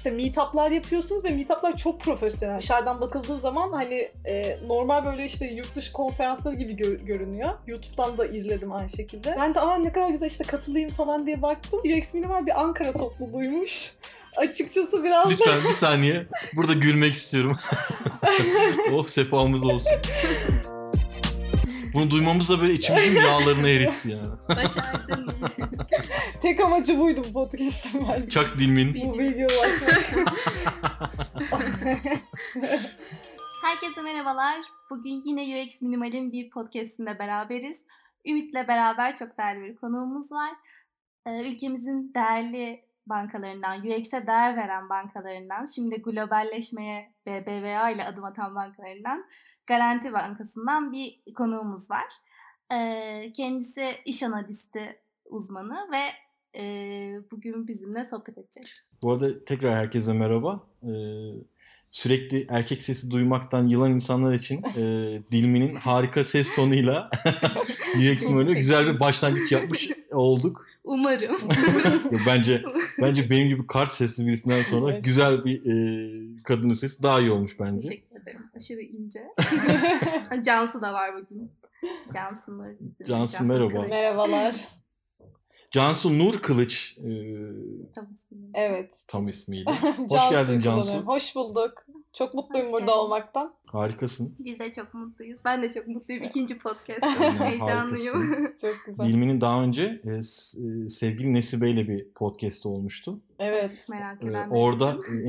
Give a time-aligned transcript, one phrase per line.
[0.00, 2.58] işte meetup'lar yapıyorsunuz ve meetup'lar çok profesyonel.
[2.58, 7.50] Dışarıdan bakıldığı zaman hani e, normal böyle işte yurt dışı konferansları gibi gö- görünüyor.
[7.66, 9.36] YouTube'dan da izledim aynı şekilde.
[9.38, 11.80] Ben de aa ne kadar güzel işte katılayım falan diye baktım.
[11.80, 13.92] UX Minimal bir Ankara topluluğuymuş.
[14.36, 16.26] Açıkçası biraz Lütfen bir saniye.
[16.56, 17.56] Burada gülmek istiyorum.
[18.92, 19.92] oh sefamız olsun.
[21.94, 24.38] Bunu duymamız da böyle içimizin yağlarını eritti yani.
[24.48, 25.34] Başardın.
[26.42, 28.28] tek amacı buydu bu podcast'ın bence.
[28.28, 28.94] Çak dilmin.
[28.94, 30.12] Bu bilgiye ulaşmak.
[33.64, 34.60] Herkese merhabalar.
[34.90, 37.86] Bugün yine UX Minimal'in bir podcastinde beraberiz.
[38.26, 40.50] Ümit'le beraber çok değerli bir konuğumuz var.
[41.26, 49.24] Ee, ülkemizin değerli bankalarından, UX'e değer veren bankalarından, şimdi globalleşmeye BBVA ile adım atan bankalarından,
[49.70, 52.06] Garanti Bankası'ndan bir konuğumuz var.
[53.32, 56.02] Kendisi iş analisti uzmanı ve
[56.60, 56.64] e,
[57.30, 58.64] bugün bizimle sohbet edecek.
[59.02, 60.60] Bu arada tekrar herkese merhaba.
[61.88, 64.82] Sürekli erkek sesi duymaktan yılan insanlar için e,
[65.32, 67.10] Dilmi'nin harika ses tonuyla
[67.96, 70.66] UX böyle güzel bir başlangıç yapmış olduk.
[70.84, 71.36] Umarım.
[72.26, 72.62] bence
[73.02, 75.04] bence benim gibi kart sesli birisinden sonra Evet.
[75.04, 77.88] güzel bir e, kadının sesi daha iyi olmuş bence.
[77.88, 78.09] Teşekkür.
[78.60, 79.20] Aşırı ince.
[80.44, 81.52] Cansu da var bugün.
[82.14, 82.64] Cansu Nur.
[82.80, 83.68] bizim Cansu, merhaba.
[83.68, 83.88] Kılıç.
[83.90, 84.68] Merhabalar.
[85.70, 87.08] Cansu Nur Kılıç e,
[87.94, 88.50] Tam ismini.
[88.54, 88.94] Evet.
[89.06, 89.64] tam ismiyle.
[90.10, 90.98] Cansu geldin Cansu.
[90.98, 91.72] Hoş bulduk.
[92.12, 92.98] Çok mutluyum Hoş burada geldin.
[92.98, 93.54] olmaktan.
[93.66, 94.34] Harikasın.
[94.38, 95.38] Biz de çok mutluyuz.
[95.44, 96.22] Ben de çok mutluyum.
[96.22, 97.02] İkinci podcast.
[97.40, 98.54] Heyecanlıyım.
[98.60, 99.06] Çok güzel.
[99.06, 100.22] Dilmi'nin daha önce e, e,
[100.88, 103.20] sevgili Nesibe ile bir podcast olmuştu.
[103.38, 103.70] Evet.
[103.88, 105.20] Merak E, edenler orada için.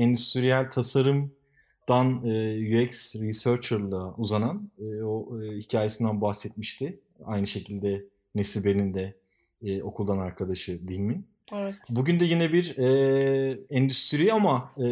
[1.86, 7.00] tasarımdan e, UX researcher'la uzanan e, o e, hikayesinden bahsetmişti.
[7.24, 9.14] Aynı şekilde Nesibe'nin de
[9.62, 11.24] e, okuldan arkadaşı Dilmi.
[11.52, 11.74] Evet.
[11.88, 14.82] Bugün de yine bir e, endüstri ama e,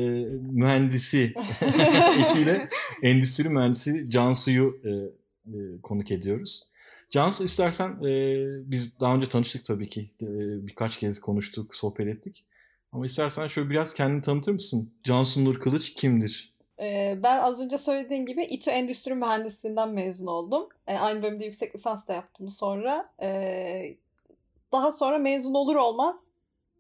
[0.52, 1.34] mühendisi
[2.24, 2.68] ekiyle
[3.02, 6.62] endüstri mühendisi Cansu'yu e, e, konuk ediyoruz.
[7.10, 8.10] Cansu istersen e,
[8.70, 10.10] biz daha önce tanıştık tabii ki.
[10.22, 10.26] E,
[10.66, 12.44] birkaç kez konuştuk, sohbet ettik.
[12.92, 14.92] Ama istersen şöyle biraz kendini tanıtır mısın?
[15.04, 16.49] Cansu Nur Kılıç kimdir?
[16.80, 20.68] Ee, ben az önce söylediğim gibi İTÜ Endüstri Mühendisliğinden mezun oldum.
[20.86, 23.10] Ee, aynı bölümde yüksek lisans da yaptım sonra.
[23.22, 23.96] Ee,
[24.72, 26.30] daha sonra mezun olur olmaz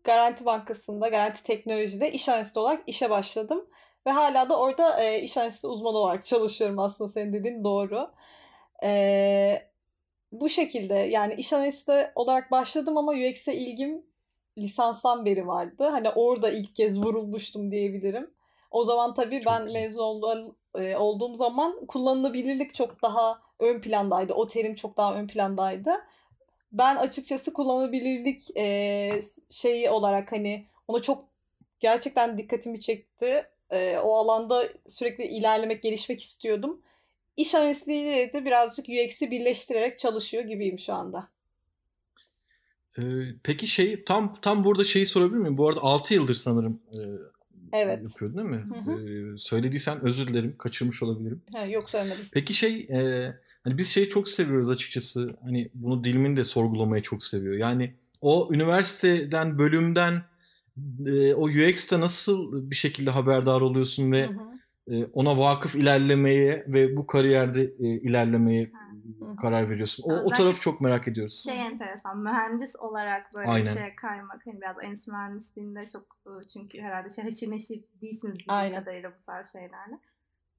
[0.04, 3.66] Garanti Bankası'nda, Garanti Teknoloji'de iş analisti olarak işe başladım.
[4.06, 8.10] Ve hala da orada e, iş analisti uzmanı olarak çalışıyorum aslında senin dediğin doğru.
[10.32, 14.02] Bu şekilde yani iş analisti olarak başladım ama UX'e ilgim
[14.58, 15.84] lisanstan beri vardı.
[15.84, 18.30] Hani orada ilk kez vurulmuştum diyebilirim.
[18.70, 19.80] O zaman tabii Çok ben güzel.
[19.80, 24.32] mezun olduğum, e, olduğum zaman kullanılabilirlik çok daha ön plandaydı.
[24.32, 25.90] O terim çok daha ön plandaydı.
[26.72, 31.24] Ben açıkçası kullanılabilirlik e, şeyi olarak hani ona çok
[31.80, 33.46] gerçekten dikkatimi çekti.
[33.70, 36.82] E, o alanda sürekli ilerlemek, gelişmek istiyordum.
[37.36, 41.28] İş analistliğiyle de birazcık UX'i birleştirerek çalışıyor gibiyim şu anda.
[42.98, 43.02] E,
[43.42, 45.58] peki şey tam tam burada şeyi sorabilir miyim?
[45.58, 46.98] Bu arada 6 yıldır sanırım e,
[47.72, 48.02] Evet.
[48.02, 48.64] yapıyordun değil mi?
[48.74, 49.34] Hı hı.
[49.34, 50.54] E, söylediysen özür dilerim.
[50.58, 51.42] Kaçırmış olabilirim.
[51.52, 52.24] Ha, yok söylemedim.
[52.32, 53.32] Peki şey e,
[53.64, 55.36] hani biz şeyi çok seviyoruz açıkçası.
[55.42, 57.54] Hani bunu dilimin de sorgulamayı çok seviyor.
[57.54, 60.22] Yani o üniversiteden bölümden
[61.06, 64.96] e, o UX'te nasıl bir şekilde haberdar oluyorsun ve Hı hı.
[64.96, 68.66] e, ona vakıf ilerlemeye ve bu kariyerde e, ilerlemeye.
[69.40, 70.02] Karar veriyorsun.
[70.02, 71.44] O, o Özellikle- tarafı çok merak ediyoruz.
[71.44, 73.64] Şey enteresan, mühendis olarak böyle Aynen.
[73.64, 74.46] bir şeye kaymak.
[74.46, 76.18] Hani biraz endüstri mühendisliğinde çok
[76.52, 78.78] çünkü herhalde şey haşır neşir değilsiniz Aynen.
[78.80, 79.98] kadarıyla bu tarz şeylerle.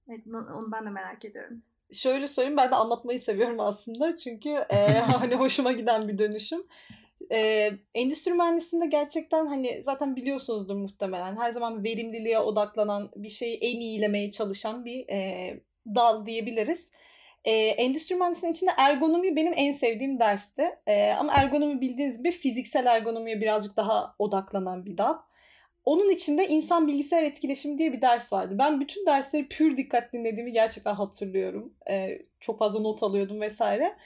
[0.10, 1.62] Evet, onu ben de merak ediyorum.
[1.94, 6.64] Şöyle söyleyeyim ben de anlatmayı seviyorum aslında çünkü e, hani hoşuma giden bir dönüşüm.
[7.32, 13.80] E, endüstri mühendisliğinde gerçekten hani zaten biliyorsunuzdur muhtemelen her zaman verimliliğe odaklanan bir şeyi en
[13.80, 15.60] iyilemeye çalışan bir e,
[15.96, 16.92] dal diyebiliriz.
[17.46, 20.76] E, endüstri mühendisliğinin içinde ergonomi benim en sevdiğim dersti.
[20.88, 25.18] E, ama ergonomi bildiğiniz gibi fiziksel ergonomiye birazcık daha odaklanan bir dal.
[25.86, 28.56] Onun içinde insan bilgisayar etkileşimi diye bir ders vardı.
[28.58, 31.74] Ben bütün dersleri pür dikkat dinlediğimi gerçekten hatırlıyorum.
[31.90, 33.98] Ee, çok fazla not alıyordum vesaire.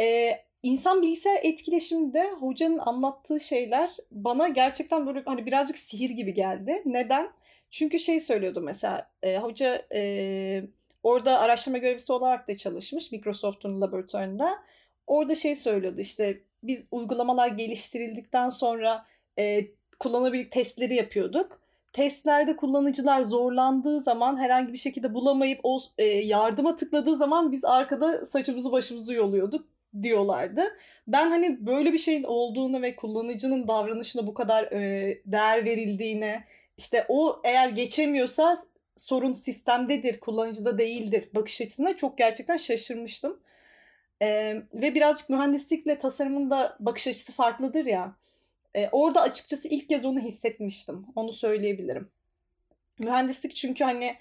[0.00, 0.30] Ee,
[0.62, 6.82] insan bilgisayar etkileşiminde hocanın anlattığı şeyler bana gerçekten böyle hani birazcık sihir gibi geldi.
[6.84, 7.30] Neden?
[7.70, 10.62] Çünkü şey söylüyordu mesela e, hoca e,
[11.08, 14.58] orada araştırma görevlisi olarak da çalışmış Microsoft'un laboratuvarında.
[15.06, 19.06] Orada şey söylüyordu işte biz uygulamalar geliştirildikten sonra
[19.38, 19.66] e,
[19.98, 21.60] kullanılabilir testleri yapıyorduk.
[21.92, 28.26] Testlerde kullanıcılar zorlandığı zaman herhangi bir şekilde bulamayıp o e, yardıma tıkladığı zaman biz arkada
[28.26, 29.66] saçımızı başımızı yoluyorduk
[30.02, 30.62] diyorlardı.
[31.06, 36.44] Ben hani böyle bir şeyin olduğunu ve kullanıcının davranışına bu kadar e, değer verildiğine
[36.78, 38.56] işte o eğer geçemiyorsa
[38.98, 43.40] sorun sistemdedir, kullanıcıda değildir bakış açısına çok gerçekten şaşırmıştım.
[44.22, 48.16] Ee, ve birazcık mühendislikle tasarımın da bakış açısı farklıdır ya.
[48.74, 51.06] Ee, orada açıkçası ilk kez onu hissetmiştim.
[51.16, 52.10] Onu söyleyebilirim.
[52.98, 54.16] Mühendislik çünkü hani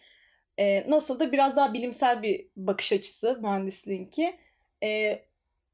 [0.59, 4.35] e, nasıl da biraz daha bilimsel bir bakış açısı mühendisliğinki.
[4.83, 5.19] E,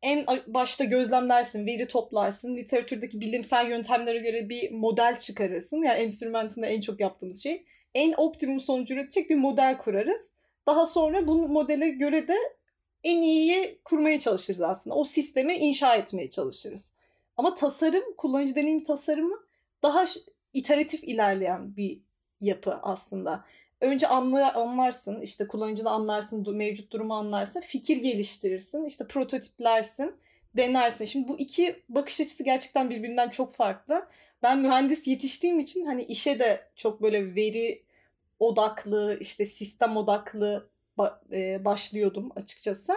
[0.01, 5.83] en başta gözlemlersin, veri toplarsın, literatürdeki bilimsel yöntemlere göre bir model çıkarırsın.
[5.83, 7.65] Yani mühendisliğinde en çok yaptığımız şey.
[7.95, 10.31] En optimum sonucu üretecek bir model kurarız.
[10.67, 12.37] Daha sonra bu modele göre de
[13.03, 14.95] en iyiyi kurmaya çalışırız aslında.
[14.95, 16.93] O sistemi inşa etmeye çalışırız.
[17.37, 19.35] Ama tasarım, kullanıcı deneyim tasarımı
[19.83, 20.05] daha
[20.53, 22.01] iteratif ilerleyen bir
[22.41, 23.45] yapı aslında.
[23.81, 30.15] Önce anla, anlarsın, işte kullanıcını anlarsın, mevcut durumu anlarsın, fikir geliştirirsin, işte prototiplersin,
[30.57, 31.05] denersin.
[31.05, 34.07] Şimdi bu iki bakış açısı gerçekten birbirinden çok farklı.
[34.43, 37.83] Ben mühendis yetiştiğim için hani işe de çok böyle veri
[38.39, 40.69] odaklı, işte sistem odaklı
[41.31, 42.93] e, başlıyordum açıkçası.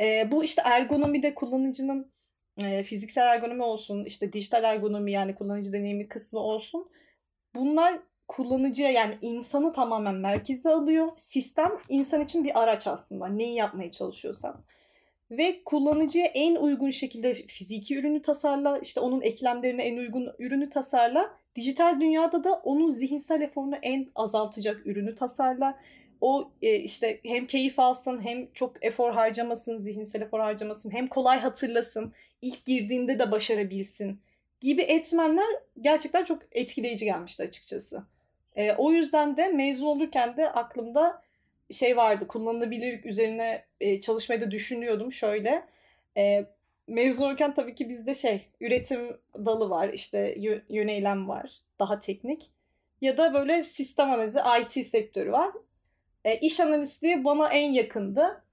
[0.00, 2.12] E, bu işte ergonomide kullanıcının
[2.58, 6.90] e, fiziksel ergonomi olsun, işte dijital ergonomi yani kullanıcı deneyimi kısmı olsun.
[7.54, 11.08] Bunlar kullanıcıya yani insanı tamamen merkeze alıyor.
[11.16, 13.26] Sistem insan için bir araç aslında.
[13.26, 14.64] Neyi yapmaya çalışıyorsan.
[15.30, 21.36] Ve kullanıcıya en uygun şekilde fiziki ürünü tasarla, işte onun eklemlerine en uygun ürünü tasarla.
[21.56, 25.78] Dijital dünyada da onun zihinsel eforunu en azaltacak ürünü tasarla.
[26.20, 31.38] O e, işte hem keyif alsın hem çok efor harcamasın, zihinsel efor harcamasın, hem kolay
[31.38, 32.12] hatırlasın,
[32.42, 34.20] ilk girdiğinde de başarabilsin
[34.60, 35.46] gibi etmenler
[35.80, 38.02] gerçekten çok etkileyici gelmişti açıkçası.
[38.56, 41.22] E, o yüzden de mezun olurken de aklımda
[41.70, 45.66] şey vardı kullanılabilirlik üzerine e, çalışmayı da düşünüyordum şöyle.
[46.16, 46.46] E,
[46.86, 49.00] mezun olurken tabii ki bizde şey üretim
[49.34, 50.34] dalı var işte
[50.68, 52.50] yöneylem var daha teknik
[53.00, 55.50] ya da böyle sistem analizi IT sektörü var.
[56.24, 58.44] E, iş analistliği bana en yakındı.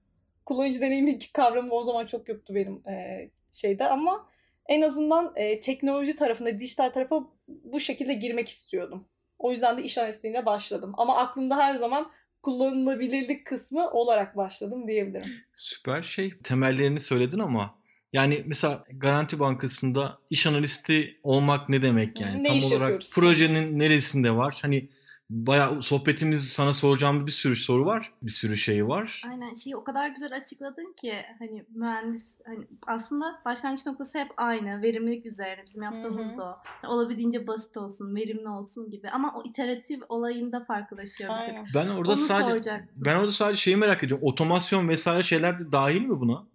[0.46, 3.20] Kullanıcı deneyimi kavramı o zaman çok yoktu benim e,
[3.52, 4.28] şeyde ama
[4.66, 9.08] en azından e, teknoloji tarafında, dijital tarafa bu şekilde girmek istiyordum.
[9.38, 10.92] O yüzden de iş analistliğine başladım.
[10.96, 12.10] Ama aklımda her zaman
[12.42, 15.30] kullanılabilirlik kısmı olarak başladım diyebilirim.
[15.54, 16.34] Süper şey.
[16.42, 17.74] Temellerini söyledin ama
[18.12, 22.44] yani mesela Garanti Bankası'nda iş analisti olmak ne demek yani?
[22.44, 23.14] Ne Tam olarak yapıyoruz?
[23.14, 24.58] projenin neresinde var?
[24.62, 24.88] Hani
[25.32, 28.12] bayağı sohbetimiz sana soracağım bir sürü soru var.
[28.22, 29.22] Bir sürü şey var.
[29.28, 34.82] Aynen şeyi o kadar güzel açıkladın ki hani mühendis hani aslında başlangıç noktası hep aynı.
[34.82, 36.38] Verimlilik üzerine bizim yaptığımız Hı hı.
[36.38, 36.56] da o.
[36.82, 39.10] Yani olabildiğince basit olsun, verimli olsun gibi.
[39.10, 41.54] Ama o iteratif olayında farklılaşıyor bir tık.
[41.56, 41.68] Aynen.
[41.74, 42.88] Ben orada Onu sadece soracaktım.
[42.96, 44.26] ben orada sadece şeyi merak ediyorum.
[44.26, 46.46] Otomasyon vesaire şeyler de dahil mi buna?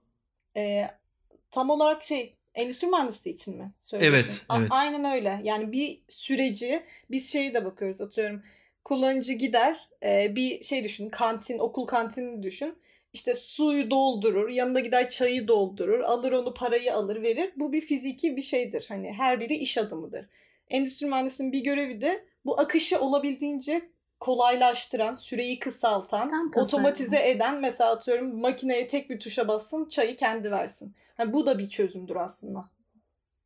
[0.57, 0.88] Ee,
[1.51, 4.18] tam olarak şey endüstri mühendisliği için mi söylüyorsun?
[4.19, 4.68] Evet, A- evet.
[4.71, 5.41] aynen öyle.
[5.44, 8.41] Yani bir süreci biz şeyi de bakıyoruz atıyorum.
[8.88, 12.75] Kullanıcı gider e, bir şey düşün kantin okul kantinini düşün.
[13.13, 17.54] İşte suyu doldurur yanına gider çayı doldurur alır onu parayı alır verir.
[17.56, 18.86] Bu bir fiziki bir şeydir.
[18.89, 20.25] Hani her biri iş adımıdır.
[20.69, 23.81] Endüstri mühendisinin bir görevi de bu akışı olabildiğince
[24.19, 30.96] kolaylaştıran, süreyi kısaltan, otomatize eden mesela atıyorum makineye tek bir tuşa bassın çayı kendi versin.
[31.20, 32.70] Yani bu da bir çözümdür aslında.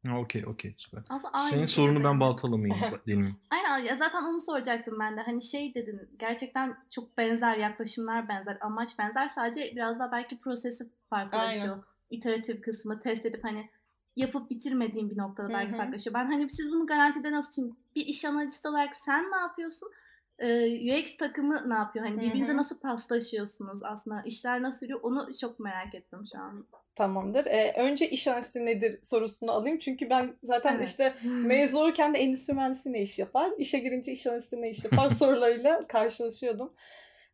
[0.08, 1.04] Ha, Okey okey süper.
[1.10, 2.04] Aslında aynı Senin sorunu de.
[2.04, 3.36] ben baltalamayayım deneyim.
[3.50, 5.22] Aynen ya zaten onu soracaktım ben de.
[5.22, 10.90] Hani şey dedin gerçekten çok benzer yaklaşımlar benzer amaç benzer sadece biraz daha belki prosesi
[11.10, 11.74] farklılaşıyor.
[11.74, 11.84] Aynen.
[12.10, 13.70] İteratif kısmı test edip hani
[14.16, 15.78] yapıp bitirmediğim bir noktada belki hı.
[15.78, 16.14] farklılaşıyor.
[16.14, 19.92] Ben hani siz bunu garantide nasıl şimdi bir iş analisti olarak sen ne yapıyorsun?
[20.40, 22.06] Ee, UX takımı ne yapıyor?
[22.06, 24.22] Hani birbirinize nasıl paslaşıyorsunuz aslında?
[24.26, 25.00] işler nasıl yürüyor?
[25.04, 26.66] Onu çok merak ettim şu an.
[26.96, 27.46] Tamamdır.
[27.46, 29.80] Ee, önce iş analisti nedir sorusunu alayım.
[29.80, 30.88] Çünkü ben zaten Evet.
[30.88, 33.52] işte mezun olurken de endüstri mühendisi ne iş yapar?
[33.58, 36.74] İşe girince iş analisti ne iş yapar sorularıyla karşılaşıyordum.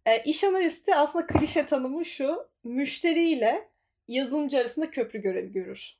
[0.05, 2.47] Ee, iş analisti aslında klişe tanımı şu.
[2.63, 3.69] Müşteriyle
[4.07, 5.97] yazılımcı arasında köprü görevi görür.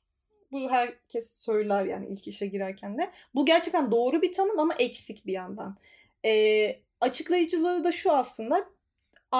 [0.52, 3.10] Bu herkes söyler yani ilk işe girerken de.
[3.34, 5.76] Bu gerçekten doğru bir tanım ama eksik bir yandan.
[6.24, 8.68] Ee, açıklayıcılığı da şu aslında.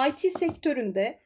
[0.07, 1.19] IT sektöründe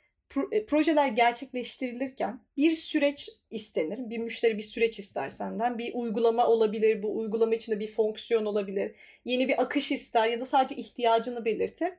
[0.67, 4.09] projeler gerçekleştirilirken bir süreç istenir.
[4.09, 5.77] Bir müşteri bir süreç ister senden.
[5.77, 7.03] Bir uygulama olabilir.
[7.03, 8.95] Bu uygulama içinde bir fonksiyon olabilir.
[9.25, 11.89] Yeni bir akış ister ya da sadece ihtiyacını belirtir.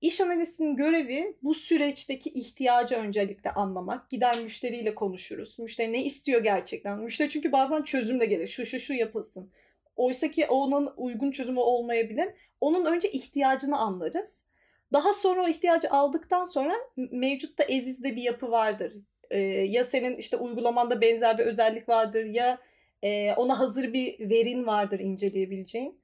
[0.00, 4.10] İş analistinin görevi bu süreçteki ihtiyacı öncelikle anlamak.
[4.10, 5.58] Gider müşteriyle konuşuruz.
[5.58, 6.98] Müşteri ne istiyor gerçekten?
[6.98, 8.46] Müşteri çünkü bazen çözüm de gelir.
[8.46, 9.50] Şu şu şu yapılsın.
[9.96, 12.28] Oysa ki onun uygun çözümü olmayabilir.
[12.60, 14.49] Onun önce ihtiyacını anlarız.
[14.92, 18.92] Daha sonra o ihtiyacı aldıktan sonra mevcutta ezizde bir yapı vardır.
[19.30, 22.58] Ee, ya senin işte uygulamanda benzer bir özellik vardır ya
[23.02, 26.00] e, ona hazır bir verin vardır inceleyebileceğin.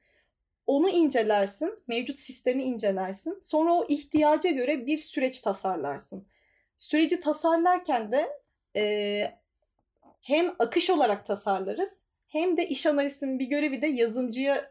[0.66, 3.38] Onu incelersin, mevcut sistemi incelersin.
[3.42, 6.26] Sonra o ihtiyaca göre bir süreç tasarlarsın.
[6.76, 8.28] Süreci tasarlarken de
[8.76, 9.32] e,
[10.20, 14.70] hem akış olarak tasarlarız hem de iş analistinin bir görevi de yazımcıya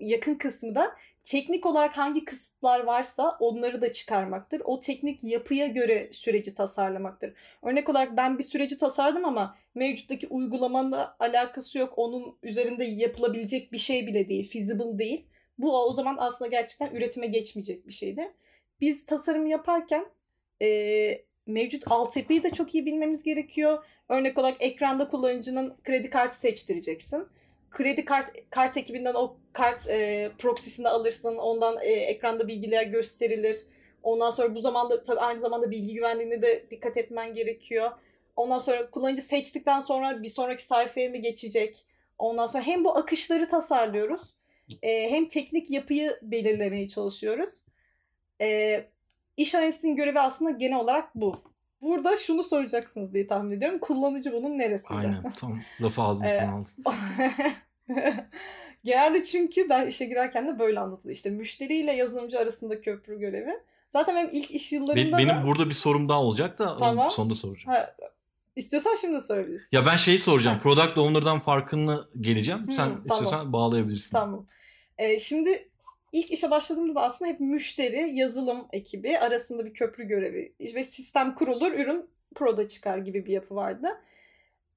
[0.00, 4.62] yakın kısmı da teknik olarak hangi kısıtlar varsa onları da çıkarmaktır.
[4.64, 7.34] O teknik yapıya göre süreci tasarlamaktır.
[7.62, 11.92] Örnek olarak ben bir süreci tasarladım ama mevcuttaki uygulamanla alakası yok.
[11.96, 14.50] Onun üzerinde yapılabilecek bir şey bile değil.
[14.50, 15.26] Feasible değil.
[15.58, 18.32] Bu o zaman aslında gerçekten üretime geçmeyecek bir şeydi.
[18.80, 20.06] Biz tasarım yaparken
[20.62, 20.68] e,
[21.46, 23.84] mevcut altyapıyı da çok iyi bilmemiz gerekiyor.
[24.08, 27.28] Örnek olarak ekranda kullanıcının kredi kartı seçtireceksin
[27.70, 31.36] kredi kart kart ekibinden o kart e, proxy'sini alırsın.
[31.36, 33.60] Ondan e, ekranda bilgiler gösterilir.
[34.02, 37.90] Ondan sonra bu zamanda tabii aynı zamanda bilgi güvenliğine de dikkat etmen gerekiyor.
[38.36, 41.84] Ondan sonra kullanıcı seçtikten sonra bir sonraki sayfaya mı geçecek?
[42.18, 44.34] Ondan sonra hem bu akışları tasarlıyoruz.
[44.82, 47.64] E, hem teknik yapıyı belirlemeye çalışıyoruz.
[48.40, 48.80] E,
[49.36, 51.36] iş analistinin görevi aslında genel olarak bu.
[51.82, 53.78] Burada şunu soracaksınız diye tahmin ediyorum.
[53.78, 54.98] Kullanıcı bunun neresinde?
[54.98, 55.32] Aynen.
[55.36, 56.70] Tam lafı ağzımızdan aldın.
[58.84, 61.12] Genelde çünkü ben işe girerken de böyle anlatıldı.
[61.12, 63.60] İşte müşteriyle yazılımcı arasında köprü görevi.
[63.92, 65.18] Zaten benim ilk iş yıllarında Benim, da...
[65.18, 67.10] benim burada bir sorum daha olacak da Tamam.
[67.10, 67.76] sonunda soracağım.
[67.76, 67.94] Ha,
[68.56, 69.68] istiyorsan şimdi sorabilirsin.
[69.72, 70.60] Ya ben şeyi soracağım.
[70.62, 72.60] Product Owner'dan farkını geleceğim.
[72.68, 73.06] Hı, Sen tamam.
[73.06, 74.12] istiyorsan bağlayabilirsin.
[74.16, 74.46] Tamam.
[74.98, 75.68] Ee, şimdi
[76.16, 81.34] ilk işe başladığımda da aslında hep müşteri, yazılım ekibi arasında bir köprü görevi ve sistem
[81.34, 83.88] kurulur, ürün proda çıkar gibi bir yapı vardı.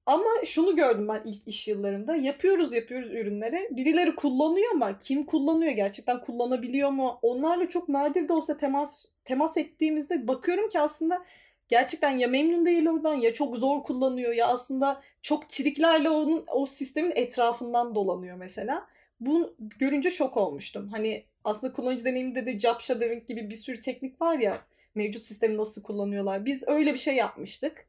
[0.06, 2.16] Ama şunu gördüm ben ilk iş yıllarımda.
[2.16, 3.68] Yapıyoruz yapıyoruz ürünleri.
[3.72, 5.72] Birileri kullanıyor ama kim kullanıyor?
[5.72, 7.20] Gerçekten kullanabiliyor mu?
[7.22, 11.26] Onlarla çok nadir de olsa temas temas ettiğimizde bakıyorum ki aslında
[11.68, 16.66] gerçekten ya memnun değil oradan ya çok zor kullanıyor ya aslında çok triklerle onun o
[16.66, 18.88] sistemin etrafından dolanıyor mesela.
[19.20, 20.90] Bunu görünce şok olmuştum.
[20.90, 24.62] Hani aslında kullanıcı deneyiminde de job shadowing gibi bir sürü teknik var ya
[24.96, 26.46] mevcut sistemi nasıl kullanıyorlar.
[26.46, 27.86] Biz öyle bir şey yapmıştık.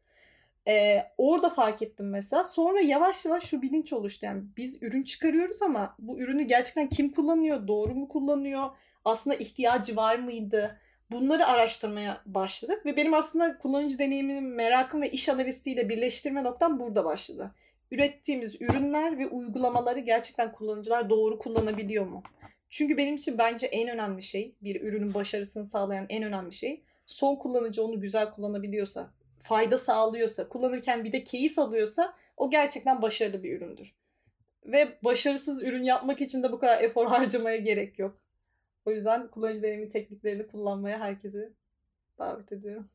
[0.68, 2.44] Ee, orada fark ettim mesela.
[2.44, 4.26] Sonra yavaş yavaş şu bilinç oluştu.
[4.26, 7.68] Yani biz ürün çıkarıyoruz ama bu ürünü gerçekten kim kullanıyor?
[7.68, 8.70] Doğru mu kullanıyor?
[9.04, 10.80] Aslında ihtiyacı var mıydı?
[11.10, 17.04] Bunları araştırmaya başladık ve benim aslında kullanıcı deneyiminin merakım ve iş analistiyle birleştirme noktam burada
[17.04, 17.50] başladı.
[17.90, 22.22] Ürettiğimiz ürünler ve uygulamaları gerçekten kullanıcılar doğru kullanabiliyor mu?
[22.70, 27.36] Çünkü benim için bence en önemli şey, bir ürünün başarısını sağlayan en önemli şey, son
[27.36, 29.10] kullanıcı onu güzel kullanabiliyorsa,
[29.42, 33.92] fayda sağlıyorsa, kullanırken bir de keyif alıyorsa o gerçekten başarılı bir üründür.
[34.64, 38.16] Ve başarısız ürün yapmak için de bu kadar efor harcamaya gerek yok.
[38.84, 41.52] O yüzden kullanıcı deneyimi tekniklerini kullanmaya herkesi
[42.18, 42.86] davet ediyorum.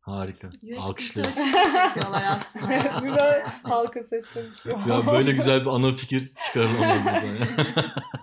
[0.00, 0.50] Harika.
[0.78, 1.32] Alkışlıyorum.
[1.74, 3.02] yapıyorlar aslında.
[3.02, 4.86] Böyle halka sesleri çıkıyor.
[4.88, 7.04] Ya böyle güzel bir ana fikir çıkarılamaz.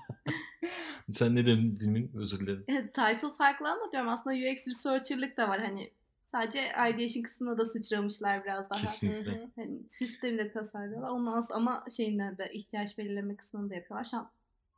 [1.16, 2.12] Sen ne dedin Dilmin?
[2.16, 2.66] Özür dilerim.
[2.88, 5.92] Title farklı ama diyorum aslında UX researcher'lık da var hani.
[6.22, 8.82] Sadece ideation kısmına da sıçramışlar biraz daha.
[8.82, 9.50] Kesinlikle.
[9.56, 11.10] Hani sistemi de tasarlıyorlar.
[11.10, 14.06] Ondan sonra ama şeyinden de ihtiyaç belirleme kısmını da yapıyorlar.
[14.12, 14.30] Şu an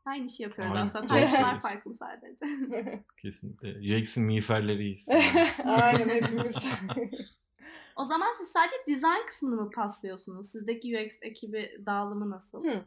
[0.06, 0.86] aynı işi yapıyoruz Aynen.
[0.86, 1.08] aslında.
[1.08, 1.60] Söylüyorsun.
[1.60, 2.46] farklı sadece.
[3.22, 3.98] Kesinlikle.
[3.98, 5.10] UX'in miğferleriyiz.
[5.66, 6.56] Aynen hepimiz.
[7.96, 10.50] o zaman siz sadece design kısmını mı paslıyorsunuz?
[10.50, 12.66] Sizdeki UX ekibi dağılımı nasıl?
[12.66, 12.86] Hı.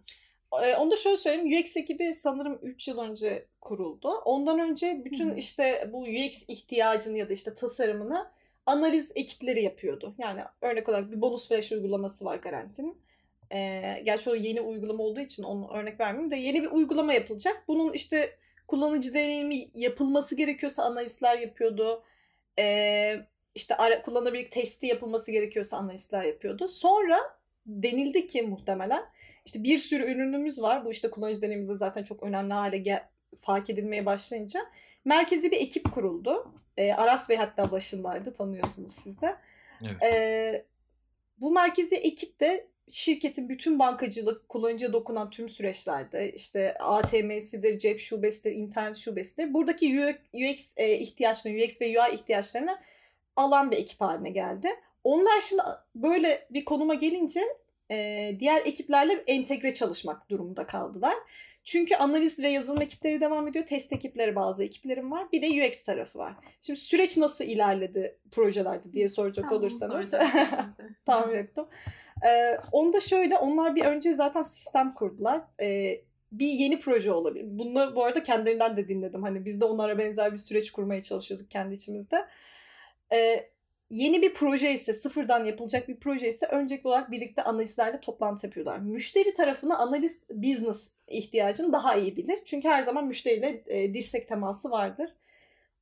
[0.53, 1.65] Ee, Onu da şöyle söyleyeyim.
[1.65, 4.09] UX ekibi sanırım 3 yıl önce kuruldu.
[4.09, 8.31] Ondan önce bütün işte bu UX ihtiyacını ya da işte tasarımını
[8.67, 10.15] analiz ekipleri yapıyordu.
[10.19, 13.03] Yani örnek olarak bir bonus flash uygulaması var garantinin.
[13.53, 17.65] Ee, gerçi o yeni uygulama olduğu için onu örnek vermeyeyim de yeni bir uygulama yapılacak.
[17.69, 18.31] Bunun işte
[18.69, 22.05] kullanıcı deneyimi yapılması gerekiyorsa analistler yapıyordu.
[22.59, 23.21] Ee,
[23.55, 26.69] işte ara, kullanabilir testi yapılması gerekiyorsa analistler yapıyordu.
[26.69, 27.21] Sonra
[27.67, 29.05] denildi ki muhtemelen
[29.51, 30.85] işte bir sürü ürünümüz var.
[30.85, 33.09] Bu işte kullanıcı deneyimimizde zaten çok önemli hale gel-
[33.41, 34.61] fark edilmeye başlayınca
[35.05, 36.53] merkezi bir ekip kuruldu.
[36.77, 39.37] Ee, Aras Bey hatta başındaydı tanıyorsunuz siz de.
[39.83, 40.03] Evet.
[40.03, 40.65] Ee,
[41.39, 48.53] bu merkezi ekip de şirketin bütün bankacılık, kullanıcıya dokunan tüm süreçlerde işte ATM'sidir, cep şubesidir,
[48.53, 49.55] internet şubesidir.
[49.55, 52.79] Buradaki UX e, ihtiyaçlarını, UX ve UI ihtiyaçlarını
[53.37, 54.69] alan bir ekip haline geldi.
[55.05, 55.63] Onlar şimdi
[55.95, 57.43] böyle bir konuma gelince
[57.91, 61.15] e, diğer ekiplerle entegre çalışmak durumunda kaldılar.
[61.65, 63.67] Çünkü analiz ve yazılım ekipleri devam ediyor.
[63.67, 65.33] Test ekipleri bazı ekiplerim var.
[65.33, 66.35] Bir de UX tarafı var.
[66.61, 70.11] Şimdi süreç nasıl ilerledi projelerde diye soracak Tam bunu olursanız.
[71.07, 71.65] Tahmin ettim.
[72.27, 75.43] Ee, onu da şöyle, onlar bir önce zaten sistem kurdular.
[75.61, 76.01] Ee,
[76.33, 77.45] bir yeni proje olabilir.
[77.49, 79.23] Bunu bu arada kendilerinden de dinledim.
[79.23, 82.27] Hani biz de onlara benzer bir süreç kurmaya çalışıyorduk kendi içimizde.
[83.13, 83.51] Ee,
[83.91, 88.79] yeni bir proje ise sıfırdan yapılacak bir proje ise öncelikli olarak birlikte analistlerle toplantı yapıyorlar.
[88.79, 92.39] Müşteri tarafına analiz business ihtiyacını daha iyi bilir.
[92.45, 95.15] Çünkü her zaman müşteriyle e, dirsek teması vardır.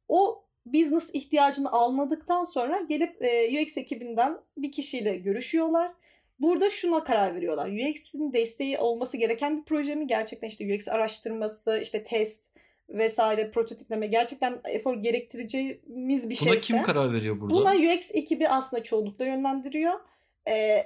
[0.09, 5.93] O business ihtiyacını almadıktan sonra gelip e, UX ekibinden bir kişiyle görüşüyorlar.
[6.41, 7.69] Burada şuna karar veriyorlar.
[7.69, 10.07] UX'in desteği olması gereken bir proje mi?
[10.07, 12.48] Gerçekten işte UX araştırması, işte test
[12.89, 16.61] vesaire prototipleme gerçekten efor gerektireceğimiz bir Buna şeyse.
[16.61, 17.55] kim karar veriyor burada?
[17.55, 20.01] Buna UX ekibi aslında çoğunlukla yönlendiriyor.
[20.49, 20.85] Ee,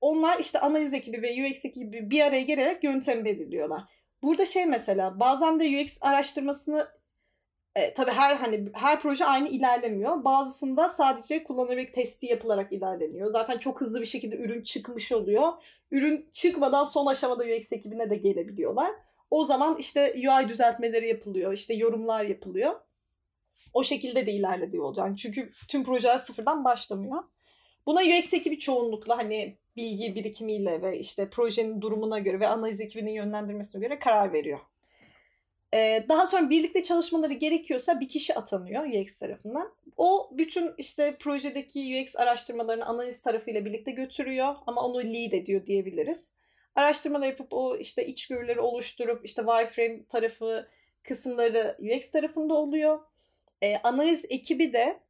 [0.00, 3.82] onlar işte analiz ekibi ve UX ekibi bir araya gelerek yöntem belirliyorlar.
[4.22, 6.88] Burada şey mesela bazen de UX araştırmasını
[7.76, 10.24] e, tabii her hani her proje aynı ilerlemiyor.
[10.24, 13.30] Bazısında sadece kullanılabilecek testi yapılarak ilerleniyor.
[13.30, 15.52] Zaten çok hızlı bir şekilde ürün çıkmış oluyor.
[15.90, 18.90] Ürün çıkmadan son aşamada UX ekibine de gelebiliyorlar.
[19.30, 22.80] O zaman işte UI düzeltmeleri yapılıyor, işte yorumlar yapılıyor.
[23.72, 25.06] O şekilde de ilerlediği oluyor.
[25.06, 27.22] Yani çünkü tüm projeler sıfırdan başlamıyor.
[27.86, 33.10] Buna UX ekibi çoğunlukla hani bilgi birikimiyle ve işte projenin durumuna göre ve analiz ekibinin
[33.10, 34.58] yönlendirmesine göre karar veriyor.
[35.74, 39.72] Ee, daha sonra birlikte çalışmaları gerekiyorsa bir kişi atanıyor UX tarafından.
[39.96, 46.34] O bütün işte projedeki UX araştırmalarını analiz tarafıyla birlikte götürüyor ama onu lead ediyor diyebiliriz.
[46.74, 50.68] Araştırmalar yapıp o işte içgörüleri oluşturup işte wireframe tarafı
[51.02, 53.00] kısımları UX tarafında oluyor.
[53.62, 55.00] Ee, analiz ekibi de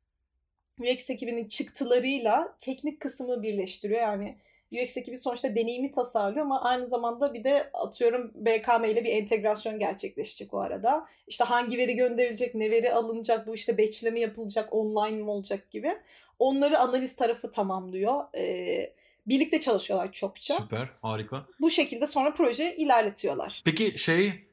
[0.81, 4.01] UX ekibinin çıktılarıyla teknik kısmını birleştiriyor.
[4.01, 4.37] Yani
[4.73, 9.79] UX ekibi sonuçta deneyimi tasarlıyor ama aynı zamanda bir de atıyorum BKM ile bir entegrasyon
[9.79, 11.07] gerçekleşecek o arada.
[11.27, 15.97] İşte hangi veri gönderilecek, ne veri alınacak, bu işte batchleme yapılacak, online mi olacak gibi.
[16.39, 18.25] Onları analiz tarafı tamamlıyor.
[18.37, 18.93] Ee,
[19.27, 20.55] birlikte çalışıyorlar çokça.
[20.55, 21.47] Süper, harika.
[21.61, 23.63] Bu şekilde sonra proje ilerletiyorlar.
[23.65, 24.45] Peki şey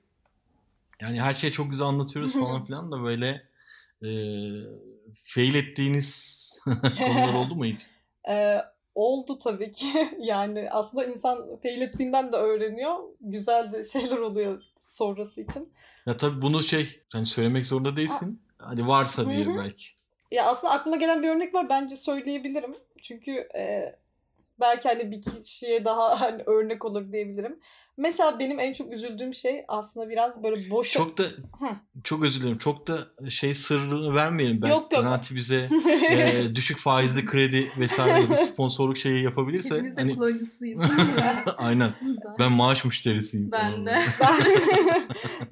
[1.01, 3.27] yani her şeyi çok güzel anlatıyoruz falan filan da böyle
[4.01, 4.09] e,
[5.25, 6.37] fail ettiğiniz
[6.97, 7.81] konular oldu mu hiç?
[8.29, 8.61] Ee,
[8.95, 10.09] oldu tabii ki.
[10.19, 12.95] yani aslında insan fail ettiğinden de öğreniyor.
[13.21, 15.73] Güzel de şeyler oluyor sonrası için.
[16.05, 18.41] Ya tabii bunu şey hani söylemek zorunda değilsin.
[18.57, 19.85] Hadi varsa diye belki.
[20.31, 21.69] Ya aslında aklıma gelen bir örnek var.
[21.69, 22.75] Bence söyleyebilirim.
[23.01, 23.95] Çünkü e,
[24.59, 27.59] belki hani bir kişiye daha hani örnek olur diyebilirim.
[27.97, 30.91] Mesela benim en çok üzüldüğüm şey aslında biraz böyle boş...
[30.91, 31.23] Çok da
[32.03, 32.57] çok özür dilerim.
[32.57, 34.61] Çok da şey sırrını vermeyelim.
[34.61, 35.03] Ben Yok, yok.
[35.03, 35.55] Garanti bize
[36.09, 40.81] e, düşük faizli kredi vesaire ya da sponsorluk şeyi yapabilirse Hepimiz de hani kullanıcısıyız.
[41.57, 41.93] aynen.
[42.39, 43.51] Ben- maaş müşterisiyim.
[43.51, 43.97] Ben de.
[44.21, 44.37] ben,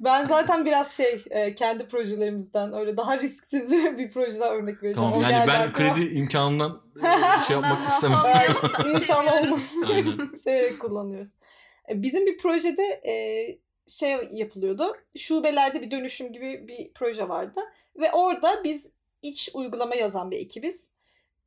[0.00, 4.94] ben zaten biraz şey e, kendi projelerimizden öyle daha risksiz bir projeden örnek vereceğim.
[4.94, 8.18] Tamam O yani ben kredi imkanından e, şey yapmak istemem.
[8.94, 9.60] İnşallah olmaz.
[9.90, 10.34] Aynen.
[10.36, 11.30] Severek kullanıyoruz.
[11.88, 13.14] E, Bizim bir projede e,
[13.86, 14.96] şey yapılıyordu.
[15.16, 17.60] Şubelerde bir dönüşüm gibi bir proje vardı.
[17.96, 20.92] Ve orada biz iç uygulama yazan bir ekibiz.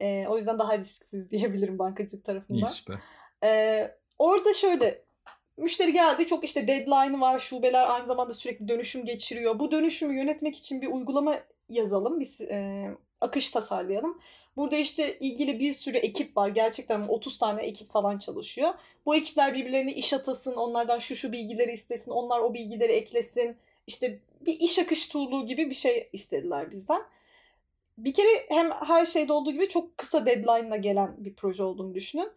[0.01, 2.61] E, o yüzden daha risksiz diyebilirim bankacılık tarafından.
[3.43, 5.01] Ee, orada şöyle
[5.57, 9.59] müşteri geldi çok işte deadline'ı var şubeler aynı zamanda sürekli dönüşüm geçiriyor.
[9.59, 12.87] Bu dönüşümü yönetmek için bir uygulama yazalım biz e,
[13.21, 14.19] akış tasarlayalım.
[14.59, 18.73] Burada işte ilgili bir sürü ekip var gerçekten 30 tane ekip falan çalışıyor.
[19.05, 23.57] Bu ekipler birbirlerine iş atasın onlardan şu şu bilgileri istesin onlar o bilgileri eklesin.
[23.87, 27.01] İşte bir iş akış tool'u gibi bir şey istediler bizden.
[27.97, 32.31] Bir kere hem her şeyde olduğu gibi çok kısa deadline'la gelen bir proje olduğunu düşünün.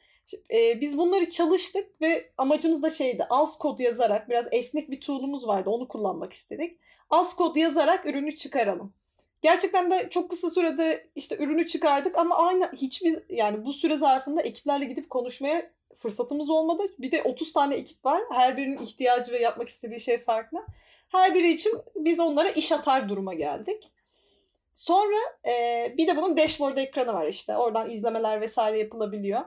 [0.54, 5.46] E, biz bunları çalıştık ve amacımız da şeydi az kod yazarak biraz esnek bir tool'umuz
[5.46, 6.78] vardı onu kullanmak istedik.
[7.11, 8.92] Az kod yazarak ürünü çıkaralım.
[9.42, 14.42] Gerçekten de çok kısa sürede işte ürünü çıkardık ama aynı hiçbir yani bu süre zarfında
[14.42, 16.83] ekiplerle gidip konuşmaya fırsatımız olmadı.
[16.98, 18.22] Bir de 30 tane ekip var.
[18.31, 20.59] Her birinin ihtiyacı ve yapmak istediği şey farklı.
[21.09, 23.92] Her biri için biz onlara iş atar duruma geldik.
[24.72, 25.16] Sonra
[25.48, 27.57] e, bir de bunun dashboard ekranı var işte.
[27.57, 29.40] Oradan izlemeler vesaire yapılabiliyor.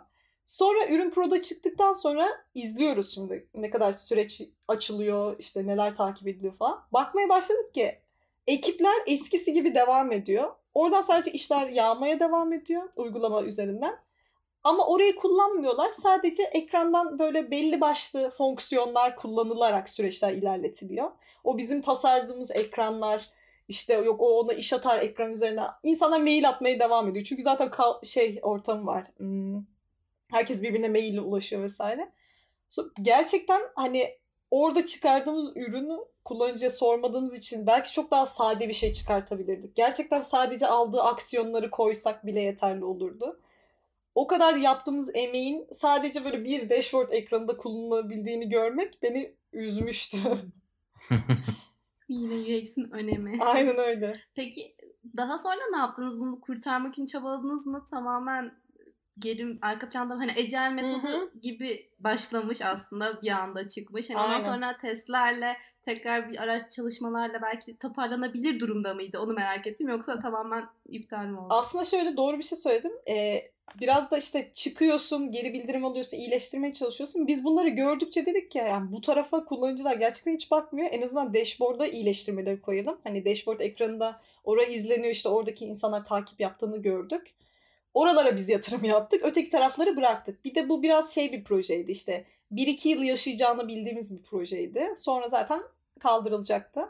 [0.46, 6.58] Sonra ürün proda çıktıktan sonra izliyoruz şimdi ne kadar süreç açılıyor, işte neler takip ediliyor
[6.58, 6.84] falan.
[6.94, 8.00] Bakmaya başladık ki
[8.48, 10.54] ekipler eskisi gibi devam ediyor.
[10.74, 13.98] Oradan sadece işler yağmaya devam ediyor uygulama üzerinden.
[14.64, 15.92] Ama orayı kullanmıyorlar.
[15.92, 21.12] Sadece ekrandan böyle belli başlı fonksiyonlar kullanılarak süreçler ilerletiliyor.
[21.44, 23.30] O bizim tasarladığımız ekranlar
[23.68, 25.62] işte yok o ona iş atar ekran üzerine.
[25.84, 27.26] İnsanlar mail atmaya devam ediyor.
[27.26, 29.04] Çünkü zaten kal- şey ortamı var.
[29.18, 29.64] Hmm,
[30.32, 32.12] Herkes birbirine mail ulaşıyor vesaire.
[33.02, 34.18] Gerçekten hani
[34.52, 39.76] orada çıkardığımız ürünü kullanıcıya sormadığımız için belki çok daha sade bir şey çıkartabilirdik.
[39.76, 43.40] Gerçekten sadece aldığı aksiyonları koysak bile yeterli olurdu.
[44.16, 50.18] O kadar yaptığımız emeğin sadece böyle bir dashboard ekranında kullanılabildiğini görmek beni üzmüştü.
[52.10, 53.44] Yine UX'in önemi.
[53.44, 54.20] Aynen öyle.
[54.36, 54.76] Peki
[55.18, 56.20] daha sonra ne yaptınız?
[56.20, 57.86] Bunu kurtarmak için çabaladınız mı?
[57.92, 58.52] Tamamen
[59.20, 61.32] geri arka planda hani ecel metodu Hı hı.
[61.42, 64.10] gibi başlamış aslında bir anda çıkmış.
[64.10, 69.20] Hani ondan sonra testlerle tekrar bir araç çalışmalarla belki toparlanabilir durumda mıydı?
[69.20, 69.88] Onu merak ettim.
[69.88, 71.48] Yoksa tamamen iptal mi oldu?
[71.50, 73.00] Aslında şöyle doğru bir şey söyledin.
[73.10, 77.28] Ee, biraz da işte çıkıyorsun, geri bildirim alıyorsun, iyileştirmeye çalışıyorsun.
[77.28, 80.90] Biz bunları gördükçe dedik ki yani bu tarafa kullanıcılar gerçekten hiç bakmıyor.
[80.92, 82.98] En azından dashboard'a iyileştirmeleri koyalım.
[83.04, 87.34] Hani dashboard ekranında oraya izleniyor işte oradaki insanlar takip yaptığını gördük.
[87.96, 89.22] Oralara biz yatırım yaptık.
[89.24, 90.46] Öteki tarafları bıraktık.
[90.46, 92.26] Bir de bu biraz şey bir projeydi işte.
[92.54, 94.94] 1-2 yıl yaşayacağını bildiğimiz bir projeydi.
[94.98, 95.62] Sonra zaten
[96.00, 96.82] kaldırılacaktı.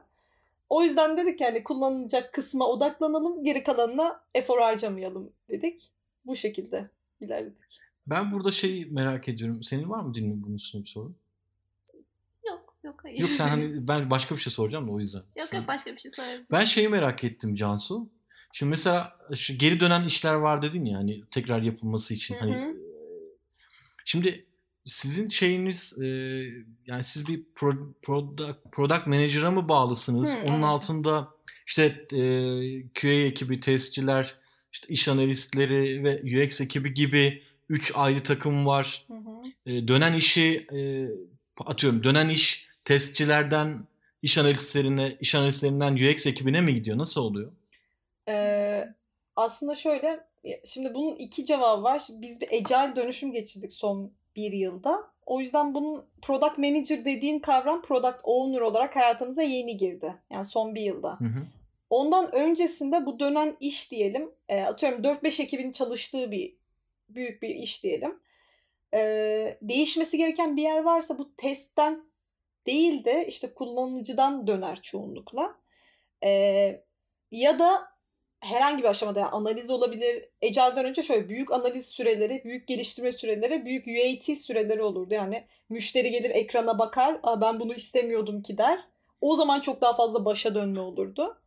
[0.70, 3.44] O yüzden dedik yani kullanılacak kısma odaklanalım.
[3.44, 5.92] Geri kalanına efor harcamayalım dedik.
[6.26, 6.90] Bu şekilde
[7.22, 7.80] ilerledik.
[8.08, 9.64] Ben burada şeyi merak ediyorum.
[9.64, 11.12] Senin var mı dinle bunun üstüne bir soru?
[12.48, 13.20] Yok yok hayır.
[13.20, 15.24] Yok sen hani ben başka bir şey soracağım da o yüzden.
[15.36, 16.46] yok Sen- yok başka bir şey söyledim.
[16.52, 18.10] Ben şeyi merak ettim Cansu.
[18.58, 22.36] Şimdi mesela şu geri dönen işler var dedin ya hani tekrar yapılması için.
[22.36, 22.60] Hı Hani hı.
[22.60, 22.76] e,
[24.06, 24.46] şimdi
[24.86, 26.06] sizin şeyiniz e,
[26.88, 30.36] yani siz bir pro- product, product manager'a mı bağlısınız?
[30.36, 30.64] Hı, Onun evet.
[30.64, 31.30] altında
[31.68, 32.20] işte e,
[33.02, 34.36] QA ekibi, testçiler,
[34.74, 39.06] işte iş analistleri ve UX ekibi gibi üç ayrı takım var.
[39.08, 39.72] Hı hı.
[39.72, 41.08] E, dönen işi e,
[41.66, 43.88] atıyorum dönen iş testçilerden
[44.22, 46.98] iş analistlerine, iş analistlerinden UX ekibine mi gidiyor?
[46.98, 47.52] Nasıl oluyor?
[48.30, 48.84] Ee,
[49.36, 50.28] aslında şöyle,
[50.66, 52.00] şimdi bunun iki cevabı var.
[52.00, 55.16] Şimdi biz bir agile dönüşüm geçirdik son bir yılda.
[55.26, 60.16] O yüzden bunun product manager dediğin kavram product owner olarak hayatımıza yeni girdi.
[60.30, 61.20] Yani son bir yılda.
[61.20, 61.48] Hı hı.
[61.90, 66.56] Ondan öncesinde bu dönen iş diyelim, e, atıyorum 4-5 ekibin çalıştığı bir
[67.10, 68.20] büyük bir iş diyelim.
[68.94, 72.06] E, değişmesi gereken bir yer varsa bu testten
[72.68, 75.56] değil de işte kullanıcıdan döner çoğunlukla.
[76.24, 76.32] E,
[77.32, 77.95] ya da
[78.46, 80.30] herhangi bir aşamada yani analiz olabilir.
[80.42, 85.14] Ecelden önce şöyle büyük analiz süreleri, büyük geliştirme süreleri, büyük UAT süreleri olurdu.
[85.14, 88.80] Yani müşteri gelir ekrana bakar, Aa, ben bunu istemiyordum ki der.
[89.22, 91.38] O zaman çok daha fazla başa dönme olurdu.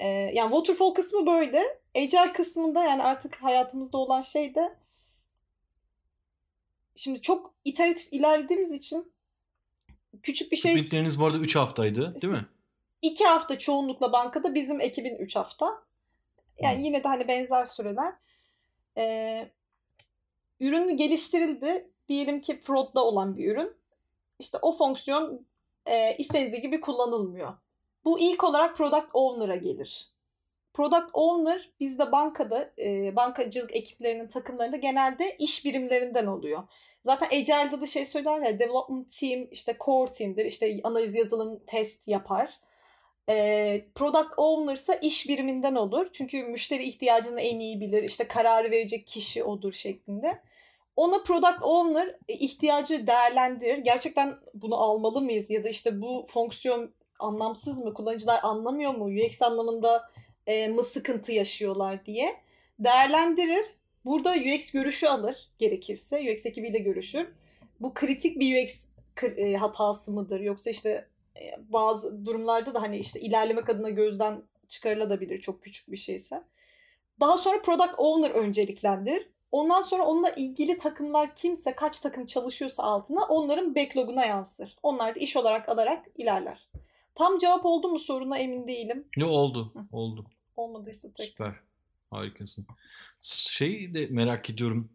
[0.00, 1.80] Ee, yani waterfall kısmı böyle.
[1.96, 4.76] Agile kısmında yani artık hayatımızda olan şey de
[6.96, 9.12] şimdi çok iteratif ilerlediğimiz için
[10.22, 12.46] küçük bir şey Sprintleriniz bu arada 3 haftaydı değil mi?
[13.02, 15.87] iki hafta çoğunlukla bankada bizim ekibin 3 hafta.
[16.60, 18.14] Yani yine de hani benzer süreler.
[18.96, 19.48] Ee,
[20.60, 21.90] ürün geliştirildi.
[22.08, 23.76] Diyelim ki prod'da olan bir ürün.
[24.38, 25.46] İşte o fonksiyon
[25.86, 27.54] e, istediği gibi kullanılmıyor.
[28.04, 30.12] Bu ilk olarak product owner'a gelir.
[30.74, 36.62] Product owner bizde bankada, e, bankacılık ekiplerinin takımlarında genelde iş birimlerinden oluyor.
[37.04, 40.44] Zaten Agile'da da şey söyler ya development team işte core team'dir.
[40.44, 42.60] İşte analiz yazılım test yapar.
[43.94, 46.06] Product owner ise iş biriminden olur.
[46.12, 48.02] Çünkü müşteri ihtiyacını en iyi bilir.
[48.02, 50.38] İşte kararı verecek kişi odur şeklinde.
[50.98, 53.78] Ona product owner e, ihtiyacı değerlendirir.
[53.78, 55.50] Gerçekten bunu almalı mıyız?
[55.50, 57.94] Ya da işte bu fonksiyon anlamsız mı?
[57.94, 59.04] Kullanıcılar anlamıyor mu?
[59.04, 60.10] UX anlamında
[60.46, 62.36] e, mı sıkıntı yaşıyorlar diye
[62.78, 63.64] değerlendirir.
[64.04, 66.32] Burada UX görüşü alır gerekirse.
[66.32, 67.28] UX ekibiyle görüşür.
[67.80, 68.88] Bu kritik bir UX
[69.36, 70.40] e, hatası mıdır?
[70.40, 71.08] Yoksa işte
[71.68, 76.44] bazı durumlarda da hani işte ilerlemek adına gözden çıkarılabilir çok küçük bir şeyse.
[77.20, 79.28] Daha sonra product owner önceliklendirir.
[79.52, 84.76] Ondan sonra onunla ilgili takımlar kimse kaç takım çalışıyorsa altına onların backloguna yansır.
[84.82, 86.68] Onlar da iş olarak alarak ilerler.
[87.14, 89.08] Tam cevap oldu mu soruna emin değilim.
[89.16, 89.72] Ne oldu?
[89.74, 89.96] Hı.
[89.96, 90.24] Oldu.
[90.56, 91.26] Olmadıysa tek.
[91.26, 91.54] Süper.
[92.10, 92.66] Harikasın.
[93.20, 94.90] Şeyi de merak ediyorum.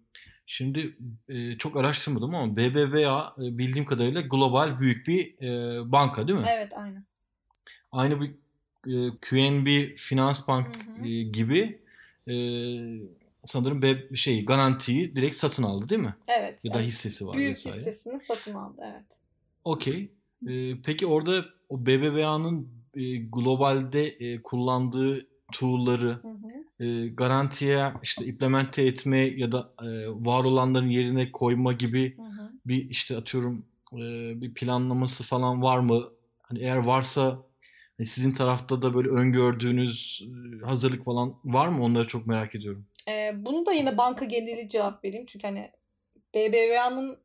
[0.46, 0.98] Şimdi
[1.30, 6.46] e, çok araştırmadım ama BBVA e, bildiğim kadarıyla global büyük bir e, banka değil mi?
[6.50, 7.06] Evet aynen.
[7.92, 8.30] Aynı bir
[8.88, 11.08] e, QNB Finans Bank Hı hı.
[11.08, 11.82] e, gibi
[12.28, 12.36] e,
[13.46, 16.16] sanırım be, şey garantiyi direkt satın aldı değil mi?
[16.28, 16.60] Evet.
[16.64, 17.78] Ya da yani hissesi var büyük vesaire.
[17.78, 19.06] hissesini satın aldı evet.
[19.64, 20.12] Okey.
[20.48, 26.63] E, peki orada o BBVA'nın e, globalde e, kullandığı tool'ları Hı hı.
[26.80, 32.52] E, garantiye işte implemente etme ya da e, var olanların yerine koyma gibi Hı hı.
[32.66, 33.98] bir işte atıyorum e,
[34.42, 36.04] bir planlaması falan var mı?
[36.42, 37.40] Hani eğer varsa
[37.98, 40.28] hani sizin tarafta da böyle öngördüğünüz
[40.62, 41.84] e, hazırlık falan var mı?
[41.84, 42.86] Onları çok merak ediyorum.
[43.08, 45.26] Ee, bunu da yine banka geneli cevap vereyim.
[45.26, 45.72] Çünkü hani
[46.36, 47.23] BBVA'nın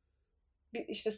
[0.89, 1.11] işte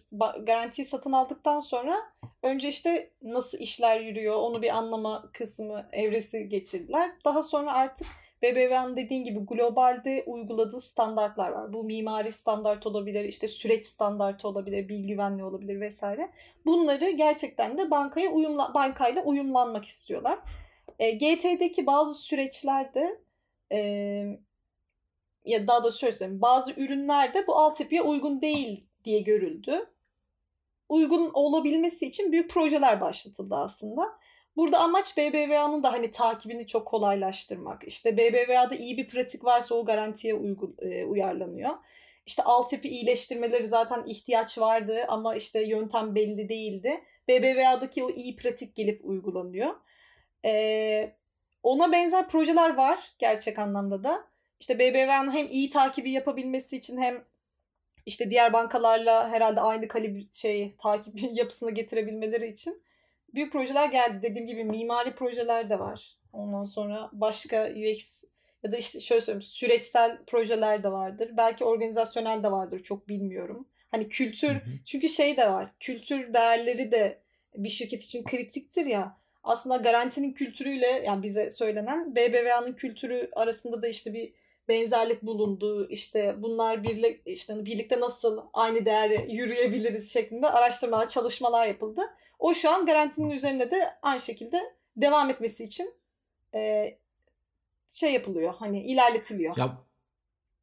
[0.43, 1.97] garantiyi satın aldıktan sonra
[2.43, 7.11] önce işte nasıl işler yürüyor onu bir anlama kısmı evresi geçirdiler.
[7.25, 8.07] Daha sonra artık
[8.43, 11.73] BBVA'nın dediğin gibi globalde uyguladığı standartlar var.
[11.73, 16.31] Bu mimari standart olabilir, işte süreç standartı olabilir, bilgi güvenliği olabilir vesaire.
[16.67, 20.39] Bunları gerçekten de bankaya uyumla bankayla uyumlanmak istiyorlar.
[20.99, 23.21] E, GT'deki bazı süreçlerde
[23.73, 23.79] e,
[25.45, 26.43] ya daha da şöyle söyleyeyim.
[26.43, 29.87] Bazı ürünlerde bu altyapıya uygun değil diye görüldü.
[30.89, 34.21] Uygun olabilmesi için büyük projeler başlatıldı aslında.
[34.57, 37.85] Burada amaç BBVA'nın da hani takibini çok kolaylaştırmak.
[37.85, 41.77] İşte BBVA'da iyi bir pratik varsa o garantiye uygun, e, uyarlanıyor.
[42.27, 47.05] İşte altyapı iyileştirmeleri zaten ihtiyaç vardı ama işte yöntem belli değildi.
[47.29, 49.75] BBVA'daki o iyi pratik gelip uygulanıyor.
[50.45, 51.13] Ee,
[51.63, 54.25] ona benzer projeler var gerçek anlamda da.
[54.61, 57.25] İşte BBVA'nın hem iyi takibi yapabilmesi için hem
[58.07, 62.83] işte diğer bankalarla herhalde aynı kalibre şey takip yapısını getirebilmeleri için
[63.35, 64.23] büyük projeler geldi.
[64.23, 66.17] Dediğim gibi mimari projeler de var.
[66.33, 68.25] Ondan sonra başka UX
[68.63, 71.31] ya da işte şöyle söyleyeyim süreçsel projeler de vardır.
[71.37, 73.67] Belki organizasyonel de vardır çok bilmiyorum.
[73.91, 74.71] Hani kültür hı hı.
[74.85, 75.71] çünkü şey de var.
[75.81, 77.19] Kültür değerleri de
[77.57, 79.21] bir şirket için kritiktir ya.
[79.45, 84.33] Aslında garantinin kültürüyle yani bize söylenen BBVA'nın kültürü arasında da işte bir
[84.71, 85.89] benzerlik bulundu.
[85.89, 92.03] İşte bunlar birlikte işte birlikte nasıl aynı değeri yürüyebiliriz şeklinde araştırmalar, çalışmalar yapıldı.
[92.39, 95.95] O şu an garantinin üzerinde de aynı şekilde devam etmesi için
[96.55, 96.95] e,
[97.91, 98.55] şey yapılıyor.
[98.59, 99.57] Hani ilerletiliyor.
[99.57, 99.79] Ya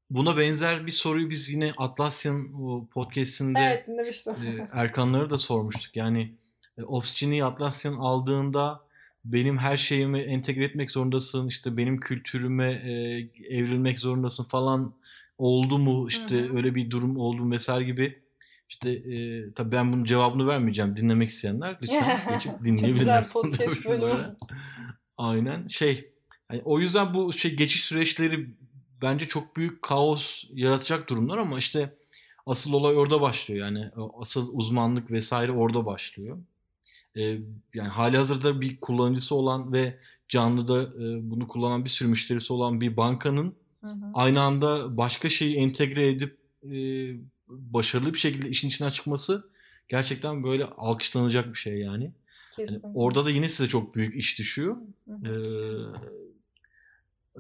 [0.10, 2.48] buna benzer bir soruyu biz yine Atlassian
[2.94, 3.88] podcast'inde evet.
[4.28, 5.96] E, Erkanları da sormuştuk.
[5.96, 6.34] Yani
[6.78, 6.82] e,
[7.44, 8.87] Atlassian aldığında
[9.32, 12.92] benim her şeyimi entegre etmek zorundasın, işte benim kültürüme e,
[13.56, 14.94] evrilmek zorundasın falan
[15.38, 16.58] oldu mu işte hı hı.
[16.58, 18.22] öyle bir durum oldu mu vesaire gibi
[18.70, 23.22] işte e, tabii ben bunun cevabını vermeyeceğim dinlemek isteyenler lütfen geçip dinleyebilirler.
[23.22, 24.36] güzel podcast bölümü.
[25.18, 26.14] Aynen şey
[26.52, 28.50] yani o yüzden bu şey geçiş süreçleri
[29.02, 31.96] bence çok büyük kaos yaratacak durumlar ama işte
[32.46, 36.38] asıl olay orada başlıyor yani asıl uzmanlık vesaire orada başlıyor
[37.18, 37.40] e,
[37.74, 39.98] yani hali hazırda bir kullanıcısı olan ve
[40.30, 44.12] canlıda e, bunu kullanan bir sürü müşterisi olan bir bankanın hı hı.
[44.14, 46.78] aynı anda başka şeyi entegre edip e,
[47.48, 49.50] başarılı bir şekilde işin içine çıkması
[49.90, 52.12] gerçekten böyle alkışlanacak bir şey yani.
[52.58, 54.78] yani orada da yine size çok büyük iş düşüyor.
[55.08, 55.28] Hı hı.
[55.28, 55.32] Ee,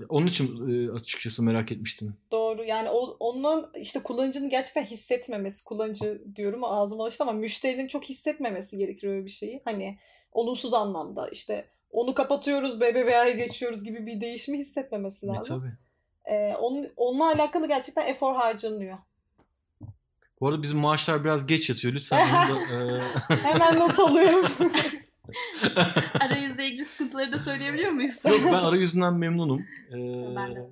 [0.09, 2.15] onun için açıkçası merak etmiştim.
[2.31, 2.36] Doğru.
[2.67, 8.77] Yani o, onun işte kullanıcının gerçekten hissetmemesi, kullanıcı diyorum ağzıma alıştı ama müşterinin çok hissetmemesi
[8.77, 9.61] gerekir öyle bir şeyi.
[9.65, 9.99] Hani
[10.31, 15.57] olumsuz anlamda işte onu kapatıyoruz BBVA'ya geçiyoruz gibi bir değişimi hissetmemesi e, lazım.
[15.57, 15.77] E, tabii.
[16.35, 18.97] Ee, onun, onunla alakalı gerçekten efor harcanıyor.
[20.41, 21.93] Bu arada bizim maaşlar biraz geç yatıyor.
[21.93, 22.63] Lütfen onu da...
[22.73, 23.01] e...
[23.43, 24.45] Hemen not alıyorum.
[26.19, 28.25] Arayüzle ilgili sıkıntıları da söyleyebiliyor muyuz?
[28.25, 29.65] Yok ben arayüzünden memnunum.
[29.91, 30.69] Ee, ben de.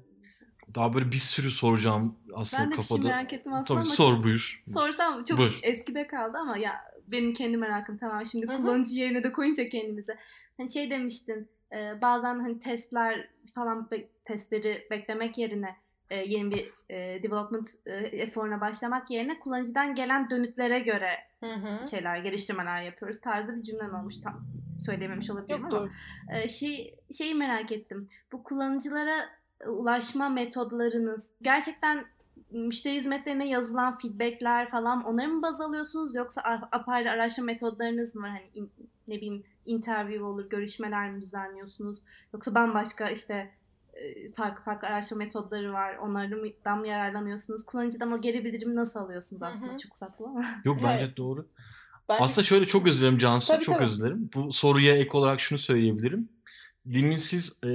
[0.76, 3.00] Daha böyle bir sürü soracağım aslında ben de kafada.
[3.00, 4.64] Ben de merak ettim aslında Tabii sor buyur.
[4.68, 5.60] Sorsam çok buyur.
[5.64, 6.74] eskide kaldı ama ya
[7.08, 8.26] benim kendi merakım tamam.
[8.26, 8.58] Şimdi Hı-hı.
[8.58, 10.18] kullanıcı yerine de koyunca kendimize.
[10.58, 15.76] Hani şey demiştin e, bazen hani testler falan be- testleri beklemek yerine
[16.10, 21.90] e, yeni bir e, development e, eforuna başlamak yerine kullanıcıdan gelen dönütlere göre hı hı.
[21.90, 24.16] şeyler, geliştirmeler yapıyoruz tarzı bir cümlen olmuş.
[24.18, 24.48] Tam
[24.80, 25.90] söylememiş olabilirim Yok, ama
[26.34, 28.10] e, şey şeyi merak ettim.
[28.32, 29.30] Bu kullanıcılara
[29.68, 32.06] ulaşma metodlarınız gerçekten
[32.52, 36.42] müşteri hizmetlerine yazılan feedbackler falan onları mı baz alıyorsunuz yoksa
[36.72, 38.28] apayrı araştırma metodlarınız mı?
[38.28, 38.72] Hani in,
[39.08, 42.00] ne bileyim interview olur, görüşmeler mi düzenliyorsunuz?
[42.34, 43.52] Yoksa bambaşka işte
[43.94, 45.96] e, farklı farklı araştırma metodları var.
[45.96, 47.66] Onlardan mı yararlanıyorsunuz?
[47.66, 49.72] Kullanıcıdan o geri bildirimi nasıl alıyorsunuz aslında?
[49.72, 49.78] Hı-hı.
[49.78, 50.46] Çok uzaklı ama.
[50.64, 51.18] Yok bence evet.
[51.18, 51.48] doğru.
[52.10, 52.24] Bence...
[52.24, 53.54] Aslında şöyle çok özür dilerim Cansu.
[53.54, 53.86] Tabii, çok tabii.
[53.86, 54.30] özür dilerim.
[54.36, 56.30] Bu soruya ek olarak şunu söyleyebilirim.
[56.86, 57.70] Demin siz e,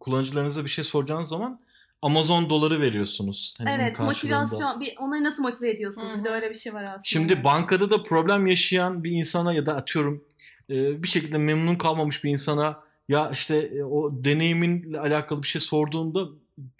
[0.00, 1.60] kullanıcılarınıza bir şey soracağınız zaman
[2.02, 3.54] Amazon doları veriyorsunuz.
[3.58, 4.80] Hani evet motivasyon.
[4.80, 6.08] Bir, onları nasıl motive ediyorsunuz?
[6.12, 6.18] Hı-hı.
[6.18, 7.04] Bir de öyle bir şey var aslında.
[7.04, 10.24] Şimdi bankada da problem yaşayan bir insana ya da atıyorum
[10.70, 15.60] e, bir şekilde memnun kalmamış bir insana ya işte e, o deneyiminle alakalı bir şey
[15.60, 16.28] sorduğunda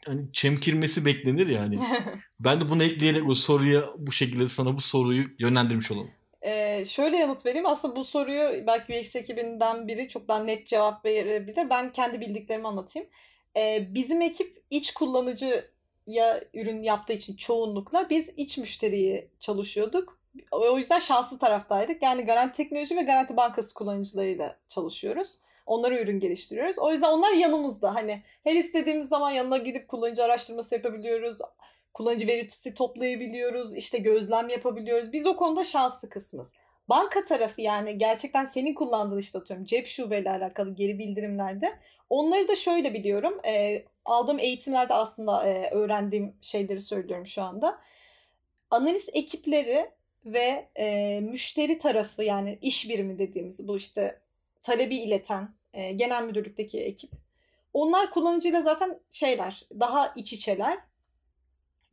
[0.06, 1.78] hani çemkirmesi beklenir yani.
[2.40, 6.10] ben de bunu ekleyerek o soruya bu şekilde sana bu soruyu yönlendirmiş olalım.
[6.42, 7.66] Ee, şöyle yanıt vereyim.
[7.66, 11.70] Aslında bu soruyu belki UX ekibinden biri çok daha net cevap verebilir.
[11.70, 13.08] Ben kendi bildiklerimi anlatayım.
[13.56, 15.70] Ee, bizim ekip iç kullanıcı
[16.06, 20.18] ya ürün yaptığı için çoğunlukla biz iç müşteriyi çalışıyorduk.
[20.50, 22.02] O yüzden şanslı taraftaydık.
[22.02, 25.38] Yani Garanti Teknoloji ve Garanti Bankası kullanıcılarıyla çalışıyoruz.
[25.66, 26.78] Onlara ürün geliştiriyoruz.
[26.78, 27.94] O yüzden onlar yanımızda.
[27.94, 31.38] Hani her istediğimiz zaman yanına gidip kullanıcı araştırması yapabiliyoruz.
[31.98, 33.76] Kullanıcı verisi toplayabiliyoruz.
[33.76, 35.12] işte gözlem yapabiliyoruz.
[35.12, 36.52] Biz o konuda şanslı kısmız.
[36.88, 41.78] Banka tarafı yani gerçekten senin kullandığın işte atıyorum cep şubeyle alakalı geri bildirimlerde
[42.10, 43.40] onları da şöyle biliyorum.
[43.46, 47.78] E, aldığım eğitimlerde aslında e, öğrendiğim şeyleri söylüyorum şu anda.
[48.70, 49.90] Analiz ekipleri
[50.24, 54.20] ve e, müşteri tarafı yani iş birimi dediğimiz bu işte
[54.62, 57.10] talebi ileten E, genel müdürlükteki ekip.
[57.72, 60.87] Onlar kullanıcıyla zaten şeyler, daha iç içeler.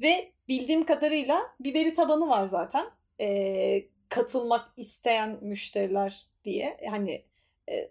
[0.01, 2.85] Ve bildiğim kadarıyla bir veri tabanı var zaten.
[3.19, 6.77] E, katılmak isteyen müşteriler diye.
[6.89, 7.23] Hani
[7.69, 7.89] e,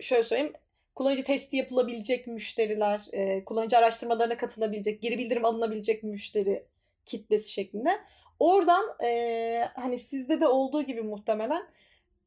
[0.00, 0.52] şöyle söyleyeyim.
[0.94, 6.64] Kullanıcı testi yapılabilecek müşteriler, e, kullanıcı araştırmalarına katılabilecek, geri bildirim alınabilecek müşteri
[7.06, 7.90] kitlesi şeklinde.
[8.38, 11.66] Oradan e, hani sizde de olduğu gibi muhtemelen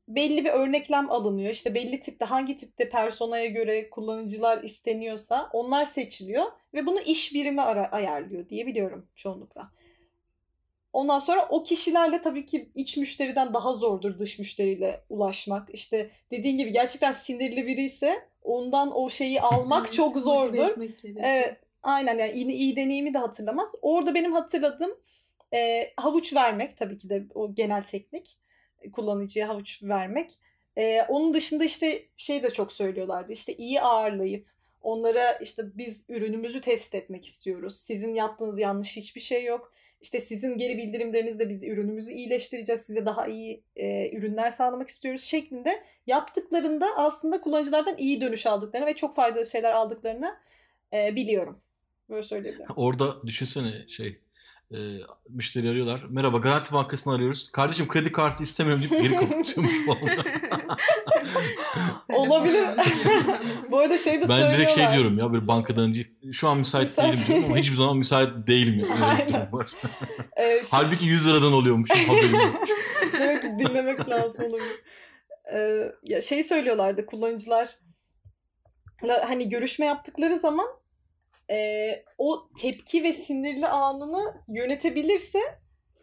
[0.10, 1.52] belli bir örneklem alınıyor.
[1.52, 7.62] İşte belli tipte hangi tipte personaya göre kullanıcılar isteniyorsa onlar seçiliyor ve bunu iş birimi
[7.62, 9.72] ara, ayarlıyor diye biliyorum çoğunlukla.
[10.94, 15.70] Ondan sonra o kişilerle tabii ki iç müşteriden daha zordur dış müşteriyle ulaşmak.
[15.74, 20.70] İşte dediğin gibi gerçekten sinirli biri ise ondan o şeyi almak çok zordur.
[21.18, 23.76] Evet, aynen yani iyi, iyi deneyimi de hatırlamaz.
[23.82, 24.92] Orada benim hatırladığım
[25.54, 28.38] e, havuç vermek tabii ki de o genel teknik
[28.92, 30.32] kullanıcıya havuç vermek.
[30.78, 34.48] E, onun dışında işte şey de çok söylüyorlardı işte iyi ağırlayıp
[34.82, 37.76] onlara işte biz ürünümüzü test etmek istiyoruz.
[37.76, 39.74] Sizin yaptığınız yanlış hiçbir şey yok.
[40.02, 42.82] İşte sizin geri bildirimlerinizle biz ürünümüzü iyileştireceğiz.
[42.82, 48.96] Size daha iyi e, ürünler sağlamak istiyoruz şeklinde yaptıklarında aslında kullanıcılardan iyi dönüş aldıklarını ve
[48.96, 50.38] çok faydalı şeyler aldıklarını
[50.94, 51.62] e, biliyorum.
[52.10, 52.68] Böyle söyleyebilirim.
[52.76, 54.20] Orada düşünsene şey
[54.74, 54.78] e,
[55.30, 56.04] müşteri arıyorlar.
[56.10, 57.52] Merhaba Garanti Bankası'nı arıyoruz.
[57.52, 60.26] Kardeşim kredi kartı istemiyorum deyip geri kapatıyormuş falan.
[62.10, 62.68] Olabilir.
[63.72, 64.58] Bu arada şey de ben söylüyorlar.
[64.58, 67.76] direkt şey diyorum ya böyle bankadan önce şu an müsait, Müsait değilim diyorum ama hiçbir
[67.76, 68.80] zaman müsait değilim.
[68.90, 69.04] Yani.
[69.04, 69.50] Aynen.
[70.38, 72.68] Ee, şey- Halbuki 100 liradan oluyormuş haberim yok.
[73.20, 74.84] Demek ki dinlemek lazım olabilir.
[75.54, 77.70] Ee, ya şey söylüyorlardı kullanıcılar
[79.28, 80.68] hani görüşme yaptıkları zaman
[81.50, 85.40] e, o tepki ve sinirli anını yönetebilirse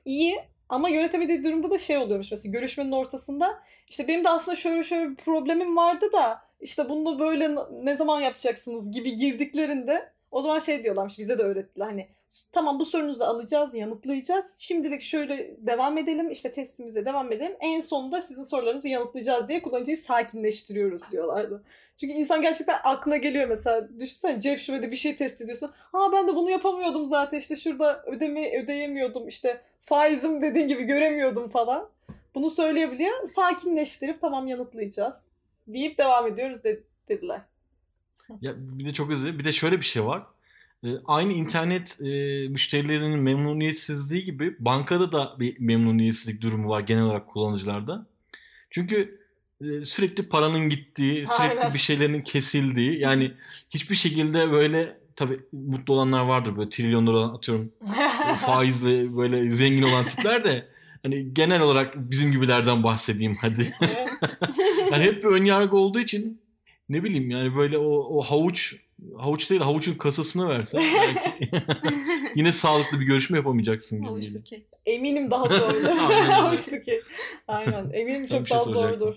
[0.05, 0.37] iyi
[0.69, 2.31] ama yönetemediği durumda da şey oluyormuş.
[2.31, 7.19] Mesela görüşmenin ortasında işte benim de aslında şöyle şöyle bir problemim vardı da işte bunu
[7.19, 7.55] böyle
[7.85, 8.93] ne zaman yapacaksınız?
[8.93, 11.87] gibi girdiklerinde o zaman şey diyorlarmış bize de öğrettiler.
[11.87, 12.09] Hani
[12.53, 14.47] tamam bu sorunuzu alacağız yanıtlayacağız.
[14.59, 17.57] Şimdilik şöyle devam edelim işte testimize devam edelim.
[17.61, 21.65] En sonunda sizin sorularınızı yanıtlayacağız diye kullanıcıyı sakinleştiriyoruz diyorlardı.
[22.01, 23.89] Çünkü insan gerçekten aklına geliyor mesela.
[24.01, 25.71] Düşünsene Jeff şurada bir şey test ediyorsun.
[25.75, 31.49] Ha ben de bunu yapamıyordum zaten işte şurada ödeme ödeyemiyordum işte faizim dediğin gibi göremiyordum
[31.49, 31.89] falan.
[32.35, 33.29] Bunu söyleyebiliyor.
[33.29, 35.15] Sakinleştirip tamam yanıtlayacağız
[35.67, 37.41] deyip devam ediyoruz de- dediler.
[38.41, 40.23] Ya bir de çok özür Bir de şöyle bir şey var.
[40.85, 42.07] Ee, aynı internet e,
[42.49, 48.07] müşterilerinin memnuniyetsizliği gibi bankada da bir memnuniyetsizlik durumu var genel olarak kullanıcılarda.
[48.71, 49.26] Çünkü
[49.83, 51.75] sürekli paranın gittiği, sürekli Aynen.
[51.75, 53.33] bir şeylerin kesildiği yani
[53.71, 57.73] hiçbir şekilde böyle tabii mutlu olanlar vardır böyle trilyonlar olan atıyorum
[58.39, 60.69] faizli böyle zengin olan tipler de
[61.03, 63.75] hani genel olarak bizim gibilerden bahsedeyim hadi.
[63.81, 64.09] Evet.
[64.93, 66.41] Yani hep bir önyargı olduğu için
[66.89, 68.77] ne bileyim yani böyle o, o havuç
[69.19, 71.51] havuç değil havuçun kasasını versen belki
[72.37, 74.43] yine sağlıklı bir görüşme yapamayacaksın gibi.
[74.87, 75.97] Eminim daha zordur.
[76.31, 77.03] Havuçlu ki.
[77.49, 77.91] Aynen.
[77.93, 79.01] Eminim çok bir şey daha soracaktım.
[79.01, 79.17] zordur.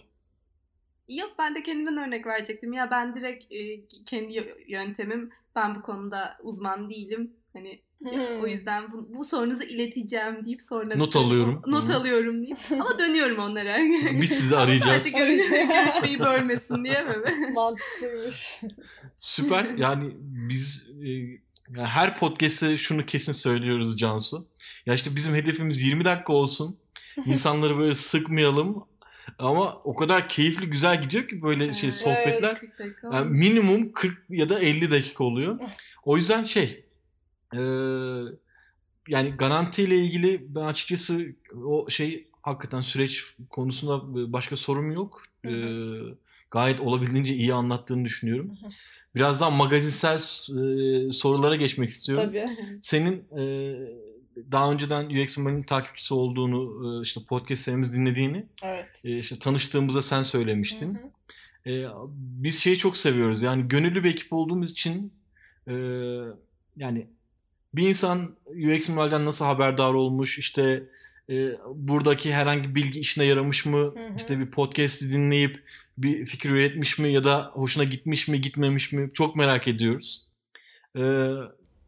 [1.09, 2.73] Yok ben de kendimden örnek verecektim.
[2.73, 5.29] Ya ben direkt e, kendi yöntemim.
[5.55, 7.31] Ben bu konuda uzman değilim.
[7.53, 8.41] Hani Hmm.
[8.43, 11.61] o yüzden bu, bu sorunuzu ileteceğim deyip sonra Not alıyorum.
[11.67, 13.77] Not alıyorum deyip ama dönüyorum onlara.
[14.21, 14.95] Biz sizi Ama arayacağız.
[15.05, 15.49] Sadece görüş-
[15.83, 17.15] görüşmeyi bölmesin diye mi?
[17.53, 18.61] Mantıklıymış.
[19.17, 19.65] Süper.
[19.77, 24.47] Yani biz e, yani her podcast'te şunu kesin söylüyoruz Cansu.
[24.85, 26.77] Ya işte bizim hedefimiz 20 dakika olsun.
[27.25, 28.83] İnsanları böyle sıkmayalım.
[29.39, 32.55] Ama o kadar keyifli güzel gidiyor ki böyle şey sohbetler.
[32.55, 35.59] 40 dakika Yani minimum 40 ya da 50 dakika oluyor.
[36.05, 36.85] O yüzden şey
[37.53, 37.61] e,
[39.07, 41.25] yani garantiyle ilgili ben açıkçası
[41.65, 45.23] o şey hakikaten süreç konusunda başka sorum yok.
[45.45, 45.51] E,
[46.51, 48.51] gayet olabildiğince iyi anlattığını düşünüyorum.
[49.15, 52.23] Biraz daha magazinsel e, sorulara geçmek istiyorum.
[52.27, 52.45] Tabii.
[52.81, 53.43] Senin e,
[54.51, 56.59] daha önceden UX Minimal'in takipçisi olduğunu,
[56.99, 58.85] e, işte podcastlerimizi dinlediğini, Evet.
[59.03, 60.95] e, işte tanıştığımızda sen söylemiştin.
[60.95, 61.09] Hı hı.
[61.69, 63.41] E, biz şeyi çok seviyoruz.
[63.41, 65.13] Yani gönüllü bir ekip olduğumuz için
[65.67, 65.73] e,
[66.77, 67.07] yani
[67.73, 70.83] bir insan UX mimariden nasıl haberdar olmuş, işte
[71.29, 74.15] e, buradaki herhangi bilgi işine yaramış mı, Hı hı.
[74.17, 75.63] işte bir podcast'i dinleyip
[75.97, 80.25] bir fikir üretmiş mi ya da hoşuna gitmiş mi, gitmemiş mi çok merak ediyoruz.
[80.95, 81.01] E,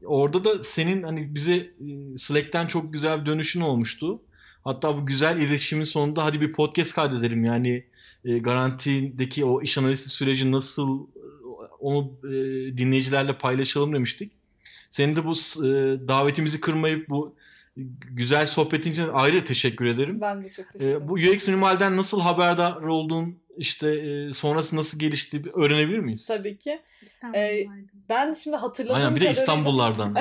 [0.06, 4.22] orada da senin hani bize e, Slack'ten çok güzel bir dönüşün olmuştu.
[4.64, 7.84] Hatta bu güzel iletişimin sonunda hadi bir podcast kaydedelim yani
[8.26, 11.20] e, garantideki o iş analizi süreci nasıl e,
[11.80, 12.32] onu e,
[12.78, 14.32] dinleyicilerle paylaşalım demiştik.
[14.90, 15.68] Senin de bu e,
[16.08, 17.36] davetimizi kırmayıp bu
[18.12, 20.22] güzel sohbetin için ayrı teşekkür ederim.
[20.22, 21.08] Ben de çok teşekkür E, ederim.
[21.08, 23.36] bu UX Minimal'den nasıl haberdar oldun?
[23.58, 26.28] İşte e, sonrası nasıl gelişti öğrenebilir miyiz?
[26.28, 26.82] Tabii ki.
[27.02, 27.90] İstanbul'daydım.
[28.10, 29.42] Ben şimdi hatırladığım Aynen bir de kadarıyla...
[29.42, 30.18] İstanbullardan.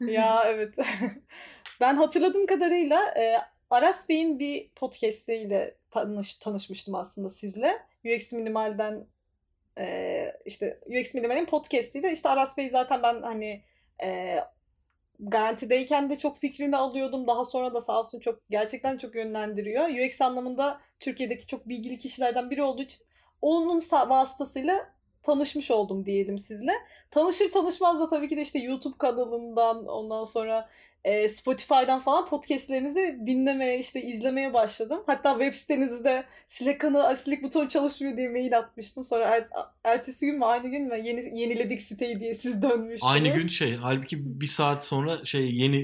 [0.00, 0.74] ya evet.
[1.80, 3.36] ben hatırladığım kadarıyla e,
[3.70, 7.78] Aras Bey'in bir podcastiyle tanış, tanışmıştım aslında sizle.
[8.04, 9.06] UX Minimal'den
[9.78, 13.62] e, işte UX Minimal'in podcastiyle işte Aras Bey zaten ben hani
[14.02, 14.38] e,
[15.22, 17.26] garantideyken de çok fikrini alıyordum.
[17.26, 19.88] Daha sonra da sağ olsun çok gerçekten çok yönlendiriyor.
[19.88, 23.00] UX anlamında Türkiye'deki çok bilgili kişilerden biri olduğu için
[23.42, 24.92] onun vasıtasıyla
[25.22, 26.72] tanışmış oldum diyelim sizle.
[27.10, 30.68] Tanışır tanışmaz da tabii ki de işte YouTube kanalından ondan sonra
[31.04, 35.02] e, Spotify'dan falan podcastlerinizi dinlemeye işte izlemeye başladım.
[35.06, 39.04] Hatta web sitenizde Slack'ını asilik buton çalışmıyor diye mail atmıştım.
[39.04, 39.44] Sonra er,
[39.84, 43.00] ertesi gün mü aynı gün mü yeni, yeniledik siteyi diye siz dönmüştünüz.
[43.02, 45.82] Aynı gün şey halbuki bir saat sonra şey yeni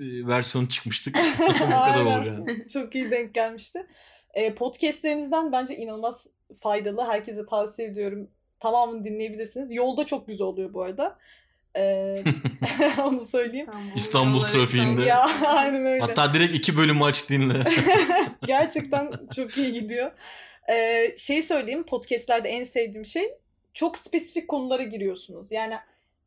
[0.00, 1.18] e, versiyon çıkmıştık.
[1.48, 2.68] o kadar olur yani.
[2.68, 3.86] Çok iyi denk gelmişti.
[4.34, 6.26] E, podcastlerinizden bence inanılmaz
[6.60, 7.04] faydalı.
[7.04, 8.28] Herkese tavsiye ediyorum.
[8.60, 9.72] Tamamını dinleyebilirsiniz.
[9.72, 11.18] Yolda çok güzel oluyor bu arada.
[11.76, 12.24] E,
[13.04, 13.66] onu söyleyeyim.
[13.96, 15.02] İstanbul yolları trafiğinde.
[15.02, 16.00] Ya aynen öyle.
[16.00, 17.64] Hatta direkt iki bölüm aç dinle.
[18.46, 20.10] Gerçekten çok iyi gidiyor.
[20.70, 23.34] Ee, şey söyleyeyim podcastlerde en sevdiğim şey
[23.74, 25.52] çok spesifik konulara giriyorsunuz.
[25.52, 25.74] Yani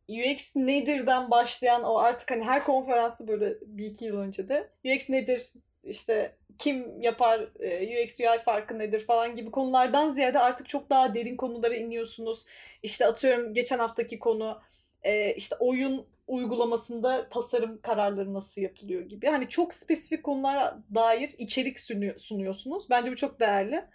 [0.10, 5.10] UX nedir'den başlayan o artık hani her konferansı böyle bir iki yıl önce de UX
[5.10, 5.44] nedir
[5.84, 7.42] işte kim yapar
[7.82, 12.46] UX UI farkı nedir falan gibi konulardan ziyade artık çok daha derin konulara iniyorsunuz.
[12.84, 14.62] İşte atıyorum geçen haftaki konu
[15.04, 19.28] e, işte oyun uygulamasında tasarım kararları nasıl yapılıyor gibi.
[19.28, 22.90] Hani çok spesifik konulara dair içerik sunuyor, sunuyorsunuz.
[22.90, 23.86] Bence bu çok değerli.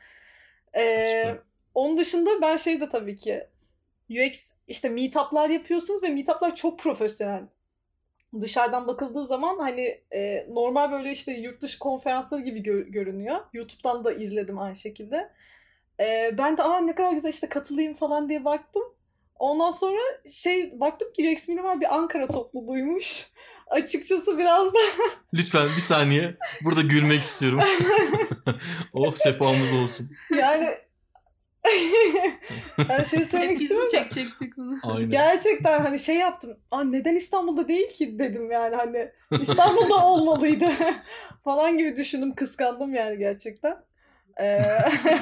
[0.76, 1.34] Ee,
[1.74, 3.46] onun dışında ben şey de tabii ki
[4.10, 7.42] UX işte meetup'lar yapıyorsunuz ve meetup'lar çok profesyonel.
[8.40, 13.36] Dışarıdan bakıldığı zaman hani e, normal böyle işte yurt dışı konferansları gibi gö- görünüyor.
[13.52, 15.30] YouTube'dan da izledim aynı şekilde.
[16.00, 18.82] E, ben de aa ne kadar güzel işte katılayım falan diye baktım.
[19.38, 20.00] Ondan sonra
[20.32, 23.26] şey baktım ki UX Minimal bir Ankara topluluğuymuş.
[23.66, 24.78] Açıkçası biraz da
[25.34, 26.36] Lütfen bir saniye.
[26.64, 27.60] Burada gülmek istiyorum.
[28.92, 30.10] oh sefamız olsun.
[30.38, 30.68] yani
[32.88, 34.78] ben şey söylemek Hep biz çekecektik bunu?
[34.82, 35.10] Aynen.
[35.10, 36.56] gerçekten hani şey yaptım.
[36.70, 40.66] Aa neden İstanbul'da değil ki dedim yani hani İstanbul'da olmalıydı
[41.44, 43.76] falan gibi düşündüm kıskandım yani gerçekten.
[44.40, 44.62] Ee,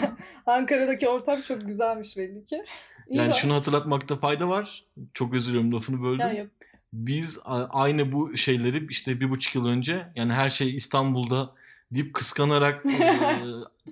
[0.46, 2.64] Ankara'daki ortam çok güzelmiş belli ki.
[3.08, 4.84] İyi Yani bak- şunu hatırlatmakta fayda var.
[5.14, 6.36] Çok özür dilerim lafını böldüm.
[6.36, 6.46] Ya.
[6.92, 7.38] Biz
[7.70, 11.50] aynı bu şeyleri işte bir buçuk yıl önce yani her şey İstanbul'da
[11.92, 13.22] deyip kıskanarak e,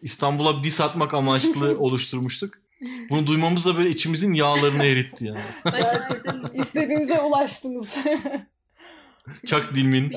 [0.03, 2.55] İstanbul'a dis atmak amaçlı oluşturmuştuk.
[3.11, 5.39] Bunu duymamız da böyle içimizin yağlarını eritti yani.
[5.65, 6.51] Başardın.
[6.55, 7.95] İstediğinize ulaştınız.
[9.47, 10.09] Çak Dilmin.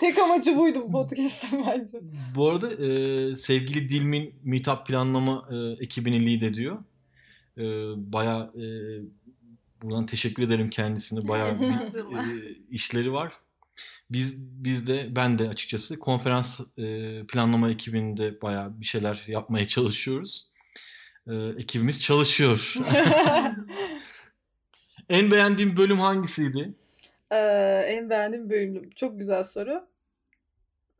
[0.00, 1.98] Tek amacı buydu bu podcast'ın bence.
[2.34, 6.78] Bu arada e, sevgili Dilmin Meetup planlama e, ekibini lead ediyor.
[7.58, 7.62] E,
[8.12, 8.64] Baya e,
[9.82, 11.18] buradan teşekkür ederim kendisine.
[11.18, 12.28] Estağfurullah.
[12.28, 12.32] e,
[12.70, 13.32] işleri var.
[14.10, 20.48] Biz biz de ben de açıkçası konferans e, planlama ekibinde bayağı bir şeyler yapmaya çalışıyoruz.
[21.26, 22.74] E, ekibimiz çalışıyor.
[25.08, 26.74] en beğendiğim bölüm hangisiydi?
[27.32, 27.36] Ee,
[27.88, 28.90] en beğendiğim bölüm.
[28.90, 29.86] Çok güzel soru.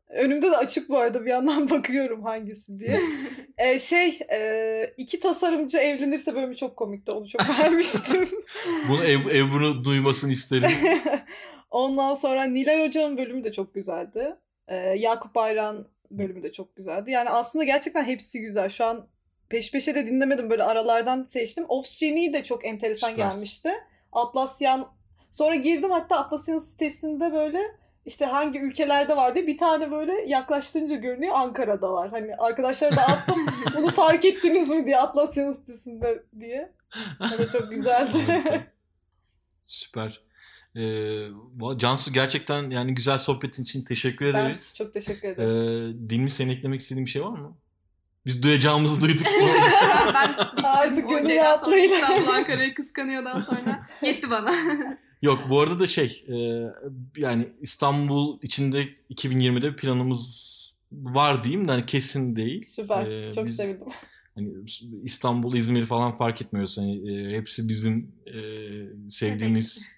[0.09, 2.99] Önümde de açık bu arada bir yandan bakıyorum hangisi diye.
[3.57, 7.11] Ee, şey e, iki tasarımcı evlenirse bölümü çok komikti.
[7.11, 8.29] Onu çok beğenmiştim.
[8.89, 10.71] Bunu Ev, Ebru duymasını isterim.
[11.71, 14.35] Ondan sonra Nilay Hoca'nın bölümü de çok güzeldi.
[14.67, 17.11] Ee, Yakup Bayrak'ın bölümü de çok güzeldi.
[17.11, 18.69] Yani aslında gerçekten hepsi güzel.
[18.69, 19.07] Şu an
[19.49, 20.49] peş peşe de dinlemedim.
[20.49, 21.65] Böyle aralardan seçtim.
[21.67, 23.37] Ops Genie de çok enteresan Süpersin.
[23.37, 23.69] gelmişti.
[24.15, 24.87] Atlasyan
[25.31, 27.61] sonra girdim hatta Atlasyan sitesinde böyle
[28.05, 32.09] işte hangi ülkelerde var diye bir tane böyle yaklaştırınca görünüyor Ankara'da var.
[32.09, 33.45] Hani arkadaşlara da attım
[33.75, 36.71] bunu fark ettiniz mi diye Atlasyan sitesinde diye.
[37.19, 38.17] Da çok güzeldi.
[39.63, 40.21] Süper.
[40.75, 41.27] Ee,
[41.77, 44.75] Cansu gerçekten yani güzel sohbetin için teşekkür ben ederiz.
[44.77, 46.09] çok teşekkür Ee, ederim.
[46.09, 47.57] Dilmi senin eklemek istediğin bir şey var mı?
[48.25, 49.25] Biz duyacağımızı duyduk.
[50.13, 50.63] ben.
[50.63, 51.77] Artık o şeyden sonra.
[51.77, 54.53] İstanbul Ankara'yı kıskanıyordan sonra yetti bana.
[55.21, 56.35] Yok bu arada da şey e,
[57.17, 60.53] yani İstanbul içinde 2020'de bir planımız
[60.91, 62.61] var diyeyim de hani kesin değil.
[62.61, 63.05] Süper.
[63.05, 63.87] Ee, çok biz- sevindim.
[64.35, 64.49] Hani
[65.03, 66.77] İstanbul, İzmir falan fark etmiyoruz.
[66.77, 68.39] Hani, e, hepsi bizim e,
[69.11, 69.95] sevdiğimiz.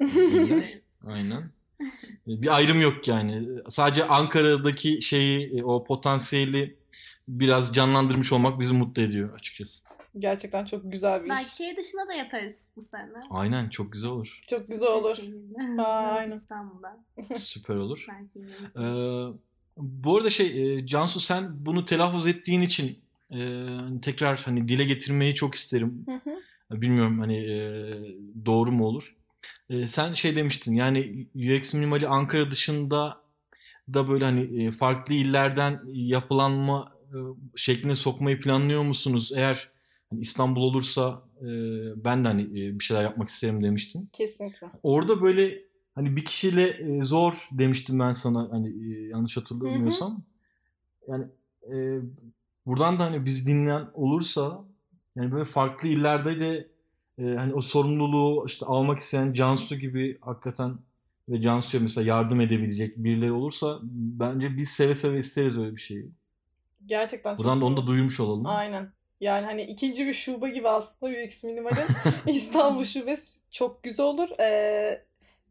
[1.08, 1.50] Aynen.
[2.28, 3.48] Bir ayrım yok yani.
[3.70, 6.76] Sadece Ankara'daki şeyi, e, o potansiyeli
[7.28, 9.86] biraz canlandırmış olmak bizi mutlu ediyor açıkçası.
[10.20, 11.30] Gerçekten çok güzel bir iş.
[11.30, 13.24] Belki şehir dışına da yaparız bu sene.
[13.30, 14.42] Aynen çok güzel olur.
[14.50, 15.16] Çok güzel olur.
[15.16, 15.82] Şehirde.
[15.82, 16.38] Aynen.
[16.38, 16.98] İstanbul'da.
[17.34, 18.06] Süper olur.
[18.10, 18.50] Belki
[18.80, 19.34] Ee,
[19.78, 23.00] Bu arada şey e, Cansu sen bunu telaffuz ettiğin için
[23.32, 23.68] e,
[24.02, 26.06] tekrar hani dile getirmeyi çok isterim.
[26.06, 26.82] Hı hı.
[26.82, 27.56] Bilmiyorum hani e,
[28.46, 29.16] doğru mu olur.
[29.70, 33.22] E, sen şey demiştin yani UX minimali Ankara dışında
[33.94, 36.95] da böyle hani e, farklı illerden yapılanma
[37.56, 39.32] şekline sokmayı planlıyor musunuz?
[39.36, 39.70] Eğer
[40.10, 41.46] hani İstanbul olursa e,
[42.06, 44.10] ben de hani e, bir şeyler yapmak isterim demiştin.
[44.14, 44.68] Kesinlikle.
[44.84, 50.24] Orada böyle hani bir kişiyle e, zor demiştim ben sana hani e, yanlış hatırlamıyorsam.
[51.08, 51.26] Yani
[51.74, 52.00] e,
[52.66, 54.66] buradan da hani biz dinleyen olursa
[55.16, 56.68] yani böyle farklı illerde de
[57.18, 60.78] e, hani o sorumluluğu işte almak isteyen Cansu gibi hakikaten
[61.30, 66.12] ve Cansu'ya mesela yardım edebilecek birileri olursa bence biz seve seve isteriz öyle bir şeyi.
[66.86, 68.46] Gerçekten çok Buradan da onu da duymuş olalım.
[68.46, 68.92] Aynen.
[69.22, 71.86] Yani hani ikinci bir şube gibi aslında UX Minimal'in
[72.36, 74.30] İstanbul şubesi çok güzel olur.
[74.40, 75.02] Ee,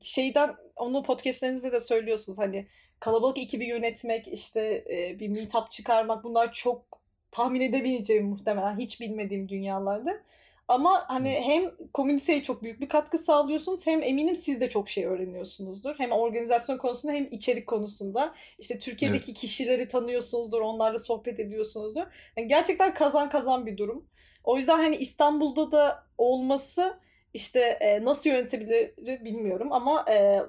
[0.02, 2.66] şeyden onu podcastlerinizde de söylüyorsunuz hani
[3.00, 9.48] kalabalık ekibi yönetmek işte e, bir meetup çıkarmak bunlar çok tahmin edemeyeceğim muhtemelen hiç bilmediğim
[9.48, 10.20] dünyalarda.
[10.68, 15.04] Ama hani hem komüniteye çok büyük bir katkı sağlıyorsunuz hem eminim siz de çok şey
[15.06, 15.94] öğreniyorsunuzdur.
[15.98, 18.34] Hem organizasyon konusunda hem içerik konusunda.
[18.58, 19.40] İşte Türkiye'deki Evet.
[19.40, 22.02] kişileri tanıyorsunuzdur, onlarla sohbet ediyorsunuzdur.
[22.36, 24.08] Yani gerçekten kazan kazan bir durum.
[24.44, 27.00] O yüzden hani İstanbul'da da olması
[27.34, 30.40] işte e, nasıl yönetebilir bilmiyorum ama e,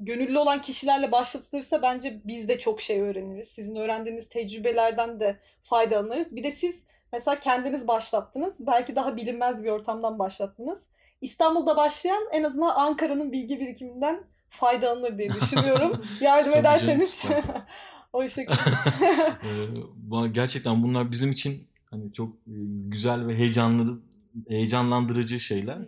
[0.00, 3.48] gönüllü olan kişilerle başlatılırsa bence biz de çok şey öğreniriz.
[3.48, 6.36] Sizin öğrendiğiniz tecrübelerden de faydalanırız.
[6.36, 8.54] Bir de siz mesela kendiniz başlattınız.
[8.60, 10.86] Belki daha bilinmez bir ortamdan başlattınız.
[11.20, 16.02] İstanbul'da başlayan en azından Ankara'nın bilgi birikiminden faydalanır diye düşünüyorum.
[16.20, 17.24] Yardım ederseniz.
[18.12, 18.60] o şekilde.
[20.24, 22.56] Ee, gerçekten bunlar bizim için hani çok e,
[22.88, 24.00] güzel ve heyecanlı
[24.48, 25.78] heyecanlandırıcı şeyler.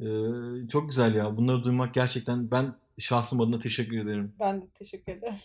[0.00, 1.36] Ee, çok güzel ya.
[1.36, 4.32] Bunları duymak gerçekten ben şahsım adına teşekkür ederim.
[4.40, 5.36] ben de teşekkür ederim.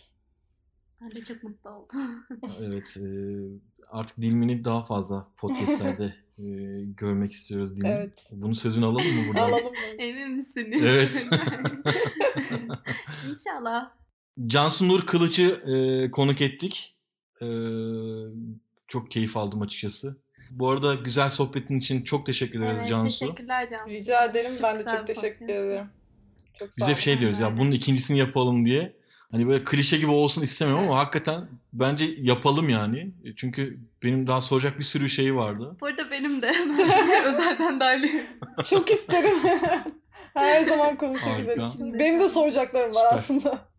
[1.00, 2.26] Ben de çok mutlu oldum.
[2.62, 3.06] Evet, e,
[3.90, 6.04] artık Dilmin'i daha fazla podcastlerde
[6.38, 6.44] e,
[6.96, 7.90] görmek istiyoruz Dilmin.
[7.90, 8.14] Evet.
[8.30, 9.42] Bunun sözünü alalım mı buradan?
[9.42, 9.72] Alalım.
[9.98, 10.82] Emin misiniz?
[10.84, 11.28] Evet.
[13.30, 13.90] İnşallah.
[14.46, 16.96] Cansu Nur Kılıç'ı e, konuk ettik.
[17.42, 17.46] E,
[18.88, 20.16] çok keyif aldım açıkçası.
[20.50, 23.18] Bu arada güzel sohbetin için çok teşekkür ederiz Evet, Cansu.
[23.20, 23.90] teşekkürler Cansu.
[23.90, 24.52] Rica ederim.
[24.52, 25.64] Çok ben de çok teşekkür podcast.
[25.64, 25.86] ederim.
[26.58, 28.99] Çok Biz hep şey diyoruz ya bunun ikincisini yapalım diye.
[29.30, 33.10] Hani böyle klişe gibi olsun istemiyorum ama hakikaten bence yapalım yani.
[33.36, 35.76] Çünkü benim daha soracak bir sürü şey vardı.
[35.80, 36.50] Bu arada benim de
[37.26, 38.08] özelden dahil.
[38.64, 39.36] Çok isterim.
[40.34, 41.80] Her zaman konuşabiliriz.
[41.80, 43.18] Benim de soracaklarım var Süper.
[43.18, 43.70] aslında.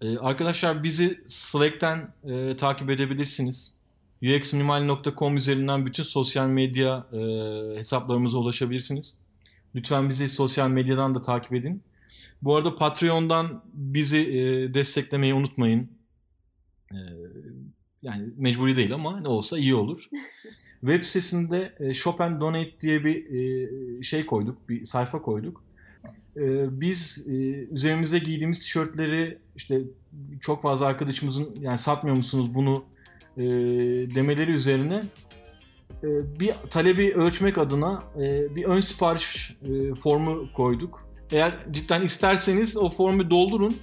[0.00, 3.72] Ee, arkadaşlar bizi Slack'ten e, takip edebilirsiniz.
[4.22, 7.18] uxminimal.com üzerinden bütün sosyal medya e,
[7.76, 9.18] hesaplarımıza ulaşabilirsiniz.
[9.74, 11.82] Lütfen bizi sosyal medyadan da takip edin.
[12.42, 15.90] Bu arada Patreon'dan bizi e, desteklemeyi unutmayın.
[16.92, 16.98] E,
[18.02, 20.08] yani mecburi değil ama ne olsa iyi olur.
[20.80, 25.64] Web sitesinde e, Shop and Donate diye bir e, şey koyduk, bir sayfa koyduk.
[26.36, 27.32] E, biz e,
[27.70, 29.80] üzerimize giydiğimiz tişörtleri işte
[30.40, 32.84] çok fazla arkadaşımızın yani satmıyor musunuz bunu
[33.36, 33.42] e,
[34.14, 35.02] demeleri üzerine
[36.02, 41.03] e, bir talebi ölçmek adına e, bir ön sipariş e, formu koyduk.
[41.32, 43.76] Eğer cidden isterseniz o formu doldurun.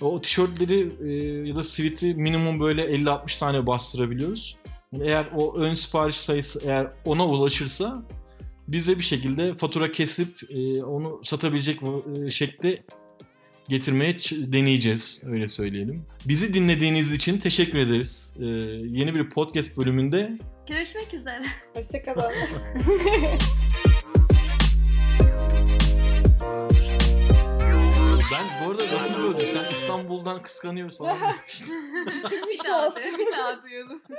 [0.00, 1.12] O tişörtleri e,
[1.48, 4.56] ya da sweat'i minimum böyle 50-60 tane bastırabiliyoruz.
[5.02, 8.02] Eğer o ön sipariş sayısı eğer ona ulaşırsa
[8.68, 11.80] biz de bir şekilde fatura kesip e, onu satabilecek
[12.26, 12.78] e, şekilde
[13.68, 16.06] getirmeye ç- deneyeceğiz öyle söyleyelim.
[16.24, 18.34] Bizi dinlediğiniz için teşekkür ederiz.
[18.40, 18.44] E,
[18.98, 20.38] yeni bir podcast bölümünde
[20.68, 21.42] Görüşmek üzere.
[21.74, 22.32] Hoşçakalın.
[28.32, 29.48] ben bu arada lafını böldüm.
[29.48, 31.74] Sen İstanbul'dan kıskanıyoruz falan demiştin.
[32.50, 34.02] bir daha bir daha duyalım.